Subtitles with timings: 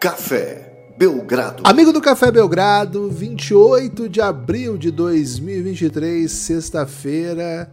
[0.00, 1.62] Café Belgrado.
[1.66, 7.70] Amigo do Café Belgrado, 28 de abril de 2023, sexta-feira.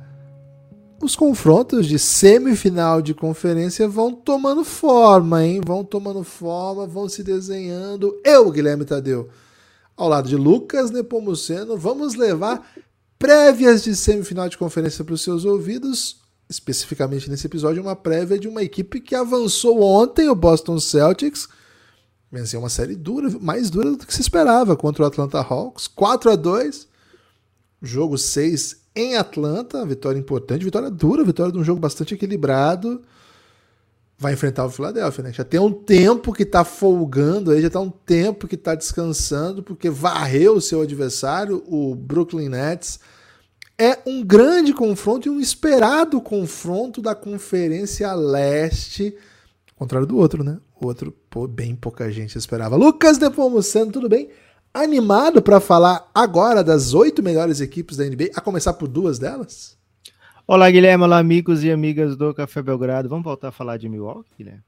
[1.01, 5.61] Os confrontos de semifinal de conferência vão tomando forma, hein?
[5.65, 8.19] Vão tomando forma, vão se desenhando.
[8.25, 9.29] Eu, Guilherme Tadeu,
[9.95, 12.61] ao lado de Lucas Nepomuceno, vamos levar
[13.17, 16.17] prévias de semifinal de conferência para os seus ouvidos.
[16.49, 21.47] Especificamente nesse episódio, uma prévia de uma equipe que avançou ontem, o Boston Celtics
[22.31, 25.87] Venceu uma série dura, mais dura do que se esperava contra o Atlanta Hawks.
[25.87, 26.87] 4 a 2
[27.81, 33.03] Jogo 6 em Atlanta, vitória importante, vitória dura, vitória de um jogo bastante equilibrado.
[34.17, 35.31] Vai enfrentar o Philadelphia, né?
[35.31, 39.61] Já tem um tempo que tá folgando aí, já tá um tempo que tá descansando,
[39.61, 42.99] porque varreu o seu adversário, o Brooklyn Nets.
[43.77, 49.15] É um grande confronto e um esperado confronto da Conferência Leste,
[49.75, 50.57] contrário do outro, né?
[50.79, 52.75] O outro, pô, bem pouca gente esperava.
[52.75, 54.29] Lucas Depomuceno, tudo bem?
[54.73, 59.75] Animado para falar agora das oito melhores equipes da NBA, a começar por duas delas?
[60.45, 61.03] Olá, Guilherme.
[61.03, 63.09] Olá, amigos e amigas do Café Belgrado.
[63.09, 64.63] Vamos voltar a falar de Milwaukee, Guilherme?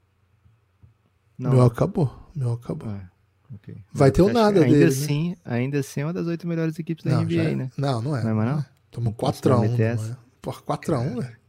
[1.38, 1.52] Não.
[1.52, 2.12] Meu acabou.
[2.34, 2.88] Meu acabou.
[2.88, 3.08] Ah,
[3.54, 3.76] okay.
[3.92, 4.84] Vai ter um nada ainda dele.
[4.86, 5.36] Assim, né?
[5.44, 7.54] Ainda assim é uma das oito melhores equipes da não, NBA, é...
[7.54, 7.70] né?
[7.78, 8.22] Não, não é.
[8.22, 8.64] Não é mais não?
[8.90, 9.80] Tomou 4x1.
[9.80, 10.16] É?
[10.42, 11.39] Porra, 4x1, velho.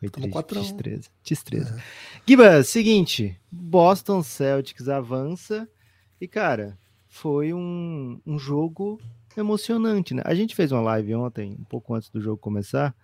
[0.00, 1.10] Foi Tomou 4 X13.
[1.24, 1.76] X13.
[1.76, 1.82] É.
[2.26, 5.68] Giba, seguinte, Boston Celtics avança
[6.18, 8.98] e, cara, foi um, um jogo
[9.36, 10.22] emocionante, né?
[10.24, 12.94] A gente fez uma live ontem, um pouco antes do jogo começar,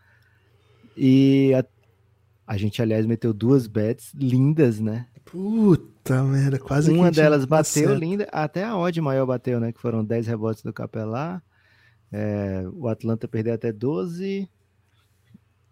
[0.97, 1.65] e a,
[2.47, 5.07] a gente, aliás, meteu duas bets lindas, né?
[5.25, 9.71] Puta merda, quase Uma delas bateu linda, até a odd maior bateu, né?
[9.71, 11.43] Que foram 10 rebotes do Capelá.
[12.11, 14.49] É, o Atlanta perdeu até 12,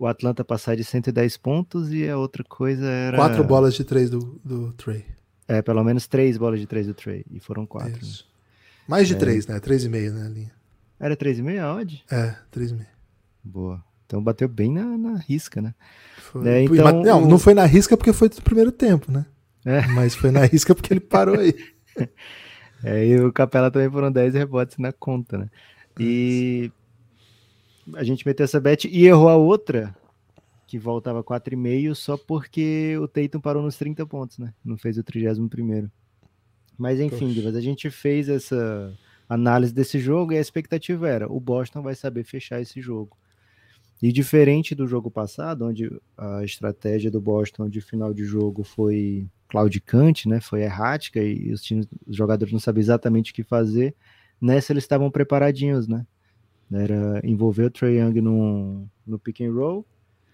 [0.04, 3.16] o Atlanta passar de 110 pontos e a outra coisa era.
[3.16, 5.04] Quatro bolas de três do, do Trey.
[5.48, 7.24] É, pelo menos três bolas de três do Trey.
[7.30, 8.04] E foram quatro.
[8.04, 8.12] Né?
[8.86, 9.16] Mais de é...
[9.16, 9.58] três, né?
[9.60, 10.52] Três e meio, né, linha.
[11.00, 12.04] Era três e meio aonde?
[12.10, 12.88] É, três e meio.
[13.42, 13.82] Boa.
[14.06, 15.74] Então bateu bem na, na risca, né?
[16.18, 16.46] Foi...
[16.48, 17.28] É, então, Mas, não, o...
[17.28, 19.24] não foi na risca porque foi do primeiro tempo, né?
[19.64, 19.86] É.
[19.88, 21.54] Mas foi na risca porque ele parou aí.
[22.84, 25.48] é, e o Capela também foram 10 rebotes na conta, né?
[25.98, 26.70] E
[27.94, 29.94] a gente meteu essa bet e errou a outra,
[30.66, 34.52] que voltava 4,5 só porque o Tatum parou nos 30 pontos, né?
[34.64, 35.88] Não fez o 31
[36.78, 38.92] Mas enfim, Divas, a gente fez essa
[39.28, 43.16] análise desse jogo e a expectativa era: o Boston vai saber fechar esse jogo.
[44.02, 49.26] E diferente do jogo passado, onde a estratégia do Boston de final de jogo foi
[49.48, 50.40] claudicante, né?
[50.40, 53.94] Foi errática e os times, os jogadores não sabiam exatamente o que fazer.
[54.40, 56.04] Nessa eles estavam preparadinhos, né?
[56.72, 59.86] Era envolver o Trae Young no, no pick and roll.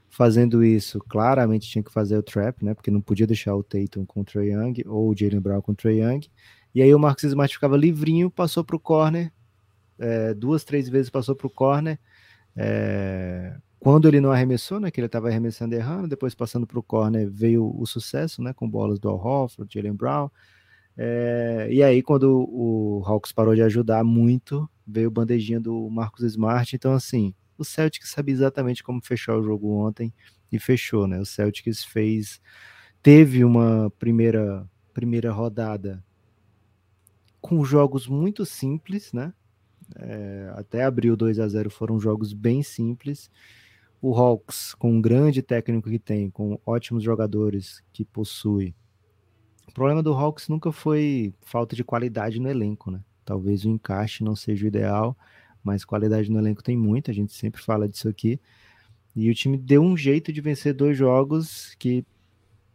[0.09, 2.75] Fazendo isso, claramente tinha que fazer o trap, né?
[2.75, 5.73] Porque não podia deixar o Tatum com o Trae Young ou o Jalen Brown com
[5.73, 6.21] o Trae Young.
[6.75, 9.33] E aí o Marcus Smart ficava livrinho, passou para o corner,
[9.99, 11.99] é, duas, três vezes passou para o corner.
[12.57, 14.91] É, quando ele não arremessou, né?
[14.91, 18.53] Que ele estava arremessando errando, depois passando para o corner veio o sucesso, né?
[18.53, 20.29] Com bolas do Al Horford, Jalen Brown.
[20.97, 26.23] É, e aí, quando o Hawks parou de ajudar muito, veio o bandejinha do Marcos
[26.25, 26.75] Smart.
[26.75, 30.13] Então, assim, o Celtics sabe exatamente como fechar o jogo ontem
[30.51, 31.19] e fechou, né?
[31.19, 32.41] O Celtics fez,
[33.03, 36.05] teve uma primeira, primeira rodada
[37.41, 39.33] com jogos muito simples, né?
[39.97, 43.31] É, até abril 2 a 0 foram jogos bem simples.
[44.01, 48.75] O Hawks, com um grande técnico que tem, com ótimos jogadores que possui,
[49.71, 53.01] o problema do Hawks nunca foi falta de qualidade no elenco, né?
[53.25, 55.17] Talvez o encaixe não seja o ideal,
[55.63, 58.41] mas qualidade no elenco tem muito, a gente sempre fala disso aqui.
[59.15, 62.05] E o time deu um jeito de vencer dois jogos que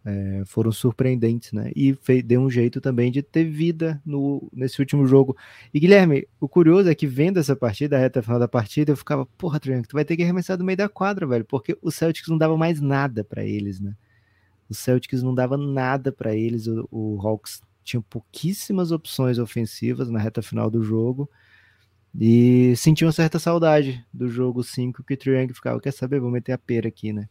[0.05, 1.71] é, foram surpreendentes, né?
[1.75, 5.35] E fez, deu um jeito também de ter vida no, nesse último jogo.
[5.73, 8.97] E Guilherme, o curioso é que vendo essa partida, a reta final da partida, eu
[8.97, 11.91] ficava, porra, Triângulo, tu vai ter que arremessar do meio da quadra, velho, porque o
[11.91, 13.95] Celtics não dava mais nada para eles, né?
[14.69, 20.19] O Celtics não dava nada para eles, o, o, Hawks tinha pouquíssimas opções ofensivas na
[20.19, 21.29] reta final do jogo
[22.19, 26.31] e sentia uma certa saudade do jogo 5 que o Triangle ficava, quer saber, vou
[26.31, 27.29] meter a pera aqui, né?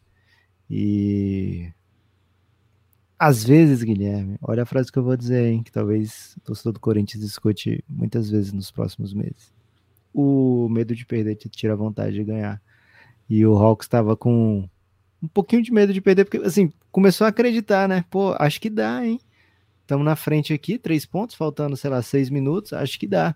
[0.69, 1.71] E
[3.17, 6.73] às vezes, Guilherme, olha a frase que eu vou dizer, hein, que talvez o torcedor
[6.73, 9.53] do Corinthians escute muitas vezes nos próximos meses.
[10.13, 12.61] O medo de perder te tira a vontade de ganhar.
[13.29, 14.69] E o Hawks estava com
[15.25, 18.05] um pouquinho de medo de perder, porque assim, começou a acreditar, né?
[18.09, 19.19] Pô, acho que dá, hein?
[19.81, 23.35] Estamos na frente aqui, três pontos, faltando, sei lá, seis minutos, acho que dá.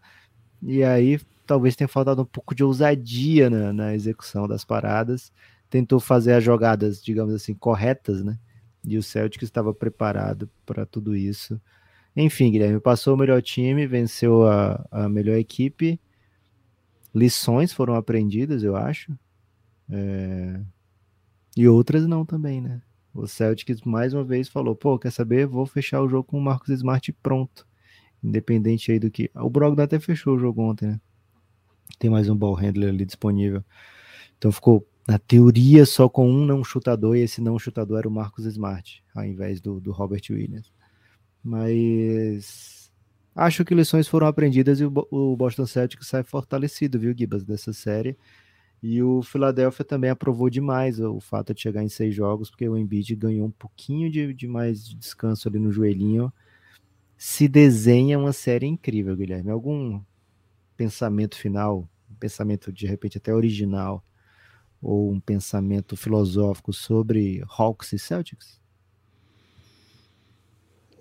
[0.61, 5.31] E aí, talvez tenha faltado um pouco de ousadia na, na execução das paradas.
[5.69, 8.37] Tentou fazer as jogadas, digamos assim, corretas, né?
[8.83, 11.59] E o Celtic estava preparado para tudo isso.
[12.15, 15.99] Enfim, Guilherme, passou o melhor time, venceu a, a melhor equipe.
[17.13, 19.11] Lições foram aprendidas, eu acho.
[19.89, 20.59] É...
[21.59, 22.81] E outras não também, né?
[23.13, 25.45] O Celtics mais uma vez falou: pô, quer saber?
[25.45, 27.67] Vou fechar o jogo com o Marcos Smart pronto.
[28.23, 29.29] Independente aí do que.
[29.35, 31.01] O Brogdon até fechou o jogo ontem, né?
[31.99, 33.61] Tem mais um ball handler ali disponível.
[34.37, 38.11] Então ficou, na teoria, só com um não chutador, e esse não chutador era o
[38.11, 40.71] Marcos Smart, ao invés do, do Robert Williams.
[41.43, 42.89] Mas
[43.35, 48.17] acho que lições foram aprendidas e o, Boston Celtics sai fortalecido, viu, Gibas, dessa série.
[48.81, 52.77] E o Philadelphia também aprovou demais o fato de chegar em seis jogos, porque o
[52.77, 56.31] Embiid ganhou um pouquinho de, de mais descanso ali no joelhinho.
[57.17, 59.51] Se desenha uma série incrível, Guilherme.
[59.51, 60.01] Algum
[60.77, 64.01] pensamento final, um pensamento de repente até original,
[64.81, 68.59] ou um pensamento filosófico sobre Hawks e Celtics?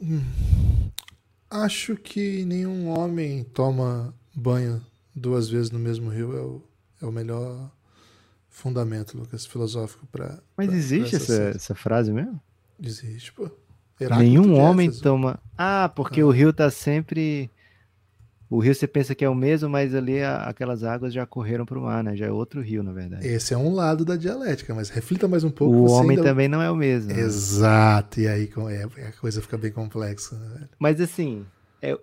[0.02, 0.20] Hum,
[1.50, 4.84] acho que nenhum homem toma banho
[5.14, 6.36] duas vezes no mesmo rio.
[6.36, 6.67] É
[7.00, 7.70] é o melhor
[8.48, 10.38] fundamento, Lucas, filosófico para.
[10.56, 12.40] Mas pra, existe pra essa, essa, essa, frase mesmo?
[12.82, 13.50] Existe, pô.
[14.00, 15.40] Heráclito Nenhum homem toma.
[15.56, 16.26] Ah, porque ah.
[16.26, 17.50] o rio tá sempre.
[18.50, 21.66] O rio você pensa que é o mesmo, mas ali a, aquelas águas já correram
[21.66, 22.16] para o mar, né?
[22.16, 23.26] Já é outro rio, na verdade.
[23.26, 25.74] Esse é um lado da dialética, mas reflita mais um pouco.
[25.74, 26.30] O homem ainda...
[26.30, 27.12] também não é o mesmo.
[27.12, 27.20] Né?
[27.20, 30.34] Exato, e aí é, a coisa fica bem complexa.
[30.36, 30.68] Né?
[30.78, 31.44] Mas assim,
[31.82, 31.98] é,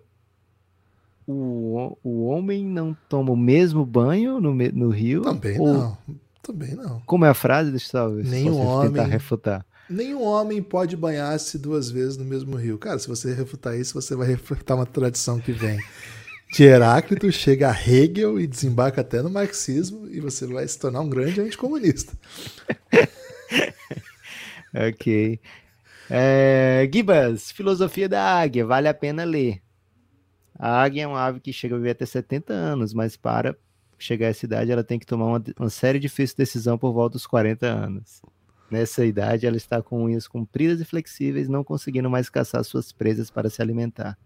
[1.28, 5.22] o, o homem não toma o mesmo banho no, no rio?
[5.22, 5.74] Também ou...
[5.74, 5.98] não.
[6.42, 7.02] Também não.
[7.08, 7.72] Como é a frase?
[7.72, 9.66] Deixa eu Nenhum homem, tentar refutar.
[9.90, 12.78] Nenhum homem pode banhar-se duas vezes no mesmo rio.
[12.78, 15.80] Cara, se você refutar isso, você vai refutar uma tradição que vem
[16.54, 21.02] de Heráclito, chega a Hegel e desembarca até no marxismo e você vai se tornar
[21.02, 22.14] um grande anticomunista.
[24.74, 25.40] ok.
[26.10, 29.65] É, Gibas, Filosofia da Águia, vale a pena ler.
[30.58, 33.56] A águia é uma ave que chega a viver até 70 anos, mas para
[33.98, 36.94] chegar a essa idade ela tem que tomar uma, uma série de difíceis decisão por
[36.94, 38.22] volta dos 40 anos.
[38.70, 43.30] Nessa idade, ela está com unhas compridas e flexíveis, não conseguindo mais caçar suas presas
[43.30, 44.18] para se alimentar.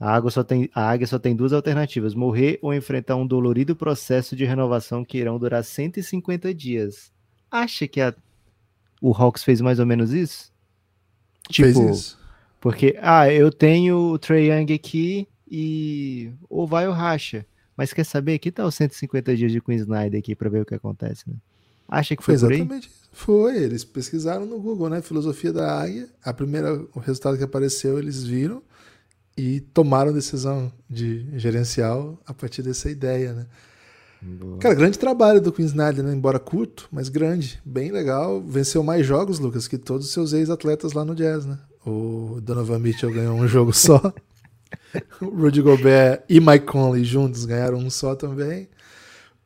[0.00, 3.76] A, água só tem, a águia só tem duas alternativas: morrer ou enfrentar um dolorido
[3.76, 7.12] processo de renovação que irão durar 150 dias.
[7.50, 8.14] Acha que a,
[9.02, 10.50] o Hawks fez mais ou menos isso?
[11.50, 12.25] Tipo, fez isso.
[12.60, 17.46] Porque, ah, eu tenho o Trae Young aqui e ou vai ou racha.
[17.76, 18.38] Mas quer saber?
[18.38, 21.34] Que tal os 150 dias de Queen Snyder aqui para ver o que acontece, né?
[21.88, 23.06] Acha que foi, foi exatamente isso.
[23.12, 25.00] Foi, eles pesquisaram no Google, né?
[25.00, 26.08] Filosofia da águia.
[26.24, 28.62] A primeira, o resultado que apareceu, eles viram
[29.36, 33.46] e tomaram decisão de gerencial a partir dessa ideia, né?
[34.20, 34.58] Boa.
[34.58, 36.12] Cara, grande trabalho do Queen Snyder, né?
[36.12, 38.42] embora curto, mas grande, bem legal.
[38.42, 41.58] Venceu mais jogos, Lucas, que todos os seus ex-atletas lá no Jazz, né?
[41.86, 44.12] O Donovan Mitchell ganhou um jogo só.
[45.20, 48.68] o Rudy Gobert e Mike Conley juntos ganharam um só também.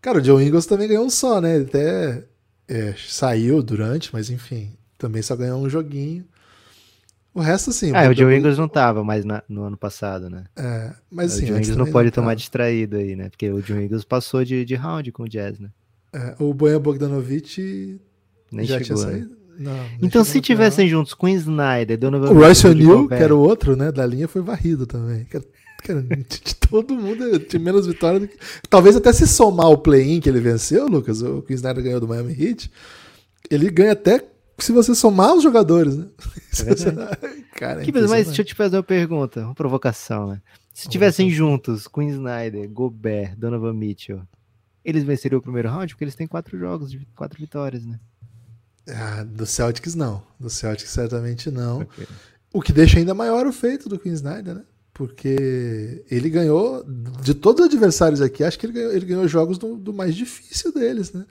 [0.01, 1.57] Cara, o Joe Ingles também ganhou um só, né?
[1.57, 2.25] Ele até
[2.67, 6.25] é, saiu durante, mas enfim, também só ganhou um joguinho.
[7.35, 7.93] O resto, sim.
[7.95, 10.45] Ah, o Joe Ingles não tava mais na, no ano passado, né?
[10.57, 11.45] É, mas sim.
[11.45, 13.29] O Joe Ingles não pode não tomar distraído aí, né?
[13.29, 15.71] Porque o Joe Ingles passou de, de round com o Jazz, né?
[16.13, 18.01] É, o Bojan Bogdanovic
[18.51, 19.29] Nem já chegou, tinha né?
[19.61, 23.77] Não, então, se tivessem juntos com Snyder, Donovan O Royce O'Neal, que era o outro,
[23.77, 25.27] né, da linha, foi varrido também.
[25.27, 28.39] Cara, de todo mundo tinha menos vitória do que.
[28.71, 32.01] Talvez até se somar o play-in que ele venceu, Lucas, o que o Snyder ganhou
[32.01, 32.71] do Miami Heat,
[33.51, 34.25] ele ganha até
[34.59, 36.07] se você somar os jogadores, né?
[36.65, 40.41] É Cara, é que, mas deixa eu te fazer uma pergunta, uma provocação, né?
[40.73, 44.23] Se tivessem juntos com Snyder, Gobert, Donovan Mitchell,
[44.83, 45.93] eles venceriam o primeiro round?
[45.93, 48.01] Porque eles têm quatro jogos, quatro vitórias, né?
[48.89, 50.23] Ah, do Celtics não.
[50.39, 51.83] Do Celtics certamente não.
[51.83, 52.07] Okay.
[52.53, 54.65] O que deixa ainda maior o feito do Queen Snyder, né?
[54.93, 56.85] Porque ele ganhou,
[57.23, 60.15] de todos os adversários aqui, acho que ele ganhou, ele ganhou jogos do, do, mais
[60.15, 61.25] difícil deles, né?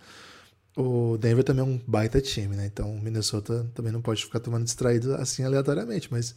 [0.76, 2.66] O Denver também é um baita time, né?
[2.66, 6.34] Então o Minnesota também não pode ficar tomando distraído assim aleatoriamente, mas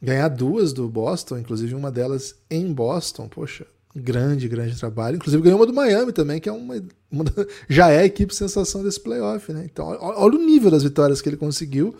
[0.00, 5.16] ganhar duas do Boston, inclusive uma delas em Boston, poxa, Grande, grande trabalho.
[5.16, 6.74] Inclusive ganhou uma do Miami também, que é uma,
[7.10, 7.24] uma
[7.68, 9.64] já é a equipe sensação desse playoff, né?
[9.64, 11.94] Então, olha o nível das vitórias que ele conseguiu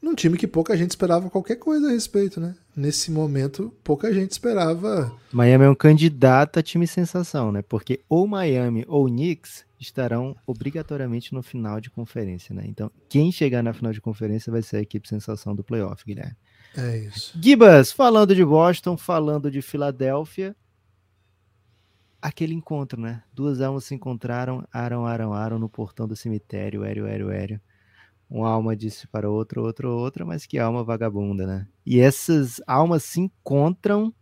[0.00, 2.54] num time que pouca gente esperava qualquer coisa a respeito, né?
[2.74, 5.12] Nesse momento, pouca gente esperava.
[5.32, 7.62] Miami é um candidato a time sensação, né?
[7.62, 12.64] Porque ou Miami ou Knicks estarão obrigatoriamente no final de conferência, né?
[12.66, 16.36] Então, quem chegar na final de conferência vai ser a equipe sensação do playoff, Guilherme.
[16.76, 17.36] É isso.
[17.40, 20.54] Gibas, falando de Boston, falando de Filadélfia,
[22.20, 23.22] aquele encontro, né?
[23.32, 27.60] Duas almas se encontraram, aram, aram, aram no portão do cemitério, Hério, Hério, Hério.
[28.28, 31.66] uma alma disse para outra, outra, outra, mas que alma vagabunda, né?
[31.86, 34.12] E essas almas se encontram,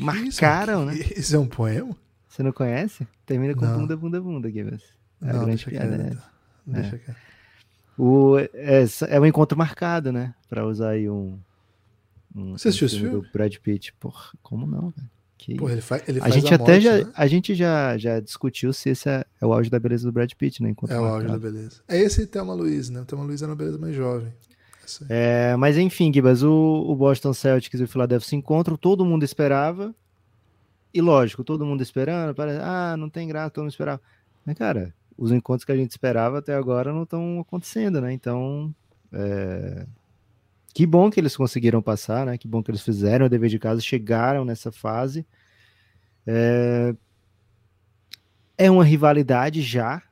[0.00, 1.14] marcaram, isso, né?
[1.16, 1.96] Isso é um poema?
[2.28, 3.06] Você não conhece?
[3.24, 3.78] Termina com Não.
[3.80, 4.82] bunda, bunda, bunda, Gibbs.
[5.22, 6.14] É a não, grande piada, quieto.
[6.14, 6.22] né?
[6.66, 7.16] Deixa quieto.
[7.96, 10.34] O, é, é um encontro marcado, né?
[10.48, 11.38] Pra usar aí um.
[12.34, 13.10] um Você assistiu esse filme?
[13.10, 13.92] do Brad Pitt.
[13.94, 15.10] Porra, como não, velho?
[15.38, 15.54] Que...
[15.54, 17.12] Pô, ele, ele a faz gente a até morte, já, né?
[17.14, 20.30] a gente já, já discutiu se esse é, é o auge da beleza do Brad
[20.32, 20.70] Pitt, né?
[20.70, 21.80] Encontro É o auge da beleza.
[21.86, 23.00] É esse Thelma Luiz, né?
[23.00, 24.32] O Thelma Luiz era uma beleza mais jovem.
[25.08, 26.50] É, mas enfim, Gibas, o,
[26.88, 29.94] o Boston Celtics e o Philadelphia se encontram, todo mundo esperava.
[30.92, 34.00] E lógico, todo mundo esperando, parece, ah, não tem graça, todo mundo esperava.
[34.44, 38.12] Mas, cara, os encontros que a gente esperava até agora não estão acontecendo, né?
[38.12, 38.74] Então,
[39.12, 39.86] é,
[40.74, 42.38] que bom que eles conseguiram passar, né?
[42.38, 45.26] Que bom que eles fizeram o dever de casa, chegaram nessa fase.
[46.26, 46.94] É,
[48.56, 50.02] é uma rivalidade já.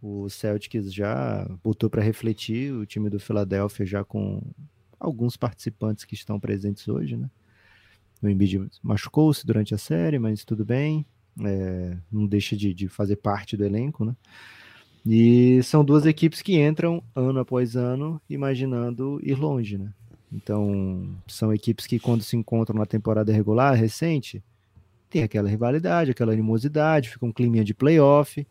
[0.00, 4.42] O Celtics já botou para refletir o time do Philadelphia já com
[4.98, 7.30] alguns participantes que estão presentes hoje, né?
[8.20, 11.04] O Embiid machucou-se durante a série, mas tudo bem.
[11.44, 14.14] É, não deixa de, de fazer parte do elenco, né?
[15.04, 19.92] E são duas equipes que entram ano após ano imaginando ir longe, né?
[20.32, 24.42] Então, são equipes que quando se encontram na temporada regular recente,
[25.10, 28.46] tem aquela rivalidade, aquela animosidade, fica um clima de playoff.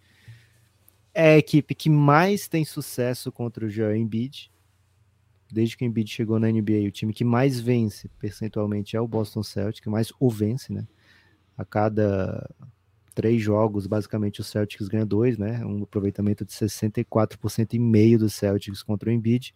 [1.13, 4.51] É a equipe que mais tem sucesso contra o Joel Embiid.
[5.51, 9.08] Desde que o Embiid chegou na NBA, o time que mais vence percentualmente é o
[9.08, 10.88] Boston Celtics, que mais o vence, né?
[11.58, 12.48] A cada
[13.13, 15.63] três jogos, basicamente o Celtics ganha dois, né?
[15.65, 19.53] Um aproveitamento de 64% e meio do Celtics contra o Embiid.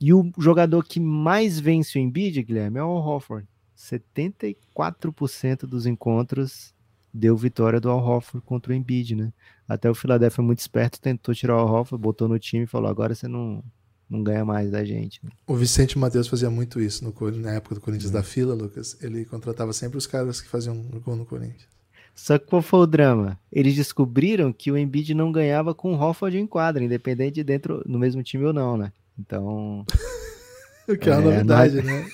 [0.00, 3.46] E o jogador que mais vence o Embiid, Guilherme, é o Horford.
[3.76, 6.74] 74% dos encontros
[7.12, 9.32] deu vitória do Al Horford contra o Embiid, né?
[9.68, 12.90] Até o Philadelphia muito esperto tentou tirar o Al Horford, botou no time e falou:
[12.90, 13.62] agora você não,
[14.10, 15.20] não ganha mais da gente.
[15.24, 15.30] né?
[15.46, 17.84] O Vicente Matheus fazia muito isso no, na época do Uhum.
[17.84, 18.96] Corinthians da fila, Lucas.
[19.02, 21.73] Ele contratava sempre os caras que faziam gol no Corinthians.
[22.14, 23.38] Só que qual foi o drama?
[23.52, 27.82] Eles descobriram que o Embiid não ganhava com o Horford em quadra, independente de dentro
[27.86, 28.92] no mesmo time ou não, né?
[29.18, 29.84] Então,
[30.88, 32.06] O que é uma É, novidade, não- né?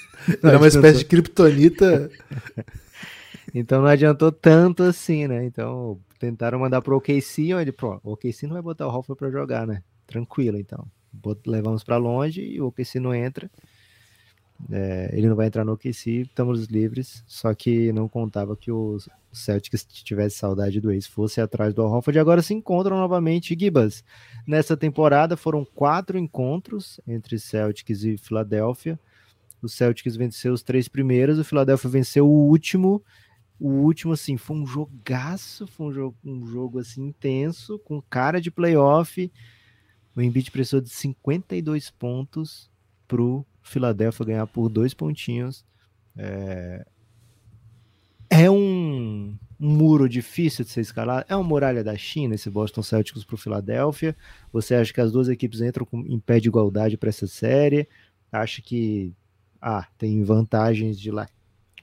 [0.43, 2.11] Era uma espécie de kriptonita.
[3.55, 5.45] então não adiantou tanto assim, né?
[5.45, 9.31] Então, tentaram mandar pro OKC, onde, pô, o OKC não vai botar o Horford pra
[9.31, 9.83] jogar, né?
[10.07, 10.87] Tranquilo, então.
[11.47, 13.51] Levamos pra longe e o OKC não entra.
[14.71, 17.25] É, ele não vai entrar no OKC, estamos livres.
[17.27, 18.99] Só que não contava que o
[19.33, 22.03] Celtics tivesse saudade do ex, fosse atrás do Al.
[22.13, 23.57] E agora se encontram novamente.
[23.59, 24.05] Gibas,
[24.47, 28.99] nessa temporada foram quatro encontros entre Celtics e Filadélfia.
[29.63, 33.03] O Celtics venceu os três primeiros, o Philadelphia venceu o último.
[33.59, 38.41] O último, assim, foi um jogaço, foi um jogo, um jogo assim, intenso, com cara
[38.41, 39.31] de playoff.
[40.17, 42.70] O Embiid precisou de 52 pontos
[43.11, 45.65] pro Philadelphia ganhar por dois pontinhos.
[46.17, 46.87] É,
[48.31, 51.27] é um, um muro difícil de ser escalado.
[51.29, 54.17] É uma muralha da China esse Boston Celtics pro Philadelphia.
[54.53, 57.89] Você acha que as duas equipes entram com, em pé de igualdade para essa série?
[58.31, 59.13] Acha que
[59.61, 61.29] ah, tem vantagens de lá,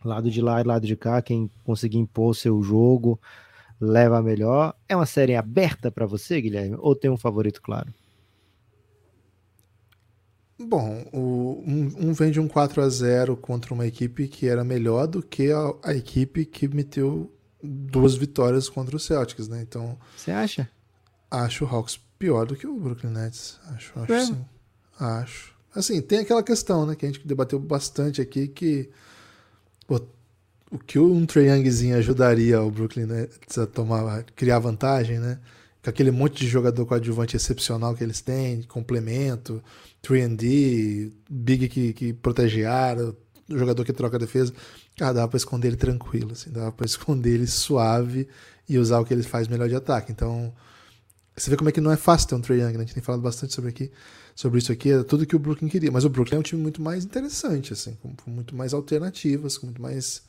[0.06, 1.22] lado de lá e lado de cá.
[1.22, 3.20] Quem conseguir impor seu jogo
[3.82, 4.74] leva a melhor.
[4.88, 6.78] É uma série aberta para você, Guilherme?
[6.80, 7.94] Ou tem um favorito claro?
[10.60, 14.64] Bom, o- um, um vem de um 4 a 0 contra uma equipe que era
[14.64, 19.62] melhor do que a, a equipe que meteu duas vitórias contra o Celtics, né?
[19.62, 20.70] Então, Você acha?
[21.30, 23.60] acho o Hawks pior do que o Brooklyn Nets.
[23.68, 24.26] Acho, acho É.
[24.26, 24.46] sim.
[25.00, 25.56] Acho.
[25.76, 28.90] Assim, tem aquela questão, né, que a gente debateu bastante aqui, que
[29.86, 30.02] pô,
[30.72, 35.40] o que um Trae Youngzinho ajudaria o Brooklyn Nets a tomar, a criar vantagem, né?
[35.88, 39.63] Com aquele monte de jogador coadjuvante excepcional que eles têm, complemento,
[40.03, 43.15] 3D, Big que, que protege área,
[43.48, 44.53] jogador que troca defesa.
[44.98, 48.27] Cara, dava pra esconder ele tranquilo, assim, dava pra esconder ele suave
[48.67, 50.12] e usar o que ele faz melhor de ataque.
[50.12, 50.53] Então,
[51.34, 52.79] você vê como é que não é fácil ter um Trae Young, né?
[52.79, 53.89] A gente tem falado bastante sobre, aqui,
[54.36, 55.89] sobre isso aqui, é tudo que o Brooklyn queria.
[55.89, 59.58] Mas o Brooklyn é um time muito mais interessante, assim, com, com muito mais alternativas,
[59.58, 60.22] com muito mais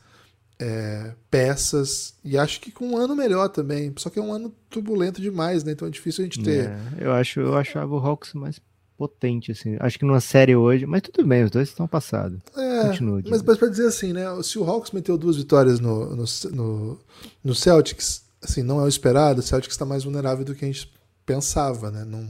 [0.59, 2.13] é, peças.
[2.23, 3.93] E acho que com um ano melhor também.
[3.97, 5.71] Só que é um ano turbulento demais, né?
[5.71, 6.69] Então é difícil a gente ter.
[6.69, 8.59] É, eu acho, eu achava o Hawks mais
[8.97, 9.77] potente, assim.
[9.79, 12.39] Acho que numa série hoje, mas tudo bem, os dois estão passados.
[12.57, 14.25] É, Continua, mas, mas pra dizer assim, né?
[14.43, 16.99] Se o Hawks meteu duas vitórias no, no, no,
[17.41, 20.67] no Celtics, assim, não é o esperado, o Celtics está mais vulnerável do que a
[20.67, 20.91] gente
[21.25, 22.03] pensava, né?
[22.03, 22.27] Num,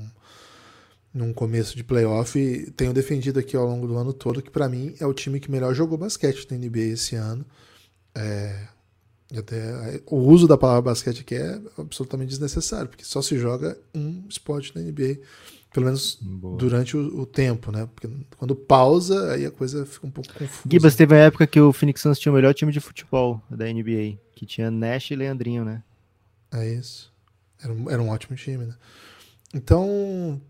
[1.12, 2.72] num começo de playoff.
[2.78, 5.50] Tenho defendido aqui ao longo do ano todo que, para mim, é o time que
[5.50, 7.44] melhor jogou basquete na NBA esse ano.
[8.20, 8.68] É,
[9.32, 13.78] e até, o uso da palavra basquete aqui é absolutamente desnecessário, porque só se joga
[13.94, 15.20] um esporte na NBA
[15.74, 16.58] Pelo menos Boa.
[16.58, 17.88] durante o, o, tempo, né?
[17.94, 20.68] Porque quando pausa, aí a coisa fica um pouco confusa.
[20.70, 23.66] Gibas teve uma época que o Phoenix Suns tinha o melhor time de futebol da
[23.66, 25.84] NBA, que tinha Nash e Leandrinho, né?
[26.52, 27.14] É isso.
[27.62, 28.74] Era um, era um ótimo time, né?
[29.54, 30.42] Então,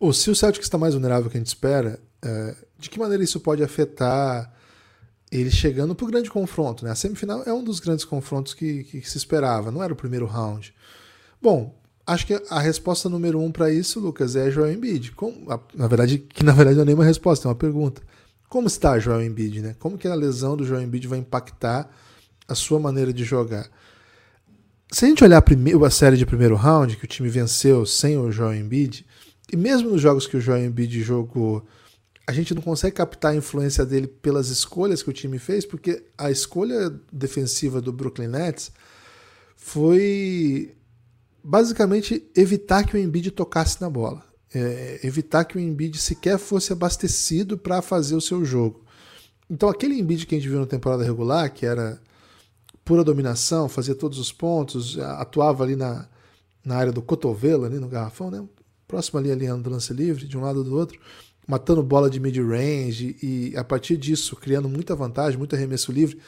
[0.00, 3.22] ou se o Celtics está mais vulnerável que a gente espera, é, de que maneira
[3.22, 4.52] isso pode afetar
[5.32, 6.84] ele chegando para o grande confronto?
[6.84, 6.90] Né?
[6.90, 10.26] A semifinal é um dos grandes confrontos que, que, se esperava, não era o primeiro
[10.26, 10.74] round.
[11.40, 11.74] Bom,
[12.06, 15.12] acho que a resposta número um para isso, Lucas, é Joel Embiid.
[15.12, 18.02] Como, na verdade, que na verdade não é nenhuma resposta, é uma pergunta.
[18.48, 19.62] Como está Joel Embiid?
[19.62, 19.76] Né?
[19.78, 21.90] Como que a lesão do Joel Embiid vai impactar
[22.46, 23.66] a sua maneira de jogar?
[24.90, 27.86] Se a gente olhar a, primeiro, a série de primeiro round, que o time venceu
[27.86, 29.06] sem o Joel Embiid,
[29.50, 31.66] e mesmo nos jogos que o Joel Embiid jogou,
[32.26, 36.04] a gente não consegue captar a influência dele pelas escolhas que o time fez, porque
[36.16, 38.70] a escolha defensiva do Brooklyn Nets
[39.56, 40.74] foi
[41.42, 44.24] basicamente evitar que o Embiid tocasse na bola.
[44.54, 48.84] É, evitar que o Embiid sequer fosse abastecido para fazer o seu jogo.
[49.48, 52.00] Então aquele Embiid que a gente viu na temporada regular, que era
[52.84, 56.08] pura dominação, fazia todos os pontos, atuava ali na,
[56.64, 58.46] na área do cotovelo, ali no garrafão, né?
[58.86, 61.00] próximo ali a linha do lance livre, de um lado ou do outro,
[61.46, 66.18] matando bola de mid-range e a partir disso criando muita vantagem, muito arremesso livre.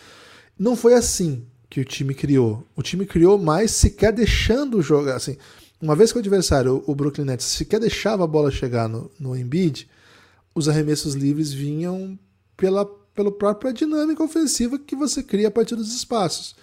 [0.59, 2.65] Não foi assim que o time criou.
[2.77, 5.17] O time criou mais sequer deixando jogar.
[5.17, 5.37] Assim,
[5.81, 9.37] uma vez que o adversário, o Brooklyn Nets, sequer deixava a bola chegar no, no
[9.37, 9.89] Embiid,
[10.55, 12.19] os arremessos livres vinham
[12.57, 16.55] pela, pela própria dinâmica ofensiva que você cria a partir dos espaços.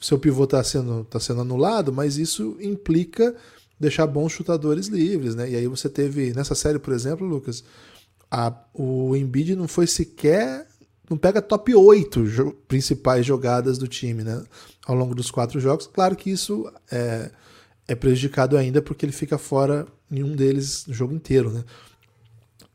[0.00, 3.34] Seu pivô está sendo, tá sendo anulado, mas isso implica
[3.78, 5.50] deixar bons chutadores livres, né?
[5.50, 7.64] E aí você teve, nessa série, por exemplo, Lucas,
[8.34, 10.66] a, o Embiid não foi sequer.
[11.10, 14.42] Não pega top 8 jo principais jogadas do time, né?
[14.86, 15.86] Ao longo dos quatro jogos.
[15.86, 17.30] Claro que isso é,
[17.86, 21.62] é prejudicado ainda porque ele fica fora em um deles no jogo inteiro, né?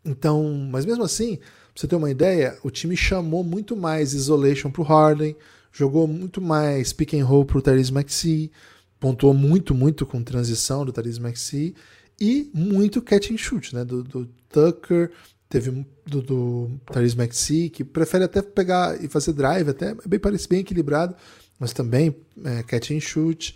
[0.06, 4.70] Então, mas mesmo assim, pra você ter uma ideia, o time chamou muito mais isolation
[4.70, 5.36] pro Harden,
[5.72, 8.52] jogou muito mais pick and roll pro Therese Maxey,
[9.00, 11.74] pontuou muito, muito com transição do Therese Maxey
[12.22, 13.84] e muito catch and shoot, né?
[13.84, 15.12] Do, do Tucker,
[15.50, 20.20] teve do, do Therese Maxey, que prefere até pegar e fazer drive, até é bem
[20.20, 21.16] parece bem equilibrado,
[21.60, 23.56] mas também é, catch and shoot.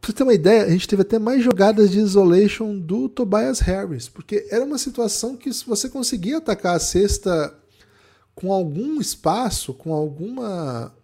[0.00, 3.60] Pra você ter uma ideia, a gente teve até mais jogadas de isolation do Tobias
[3.60, 7.54] Harris, porque era uma situação que se você conseguia atacar a cesta
[8.34, 10.94] com algum espaço, com alguma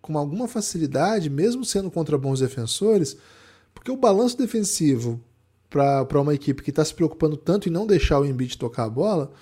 [0.00, 3.16] com alguma facilidade, mesmo sendo contra bons defensores,
[3.72, 5.20] porque o balanço defensivo
[5.70, 8.90] para uma equipe que está se preocupando tanto em não deixar o Embiid tocar a
[8.90, 9.32] bola,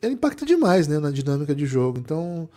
[0.00, 1.98] ele impacta demais né, na dinâmica de jogo.
[1.98, 2.48] Então,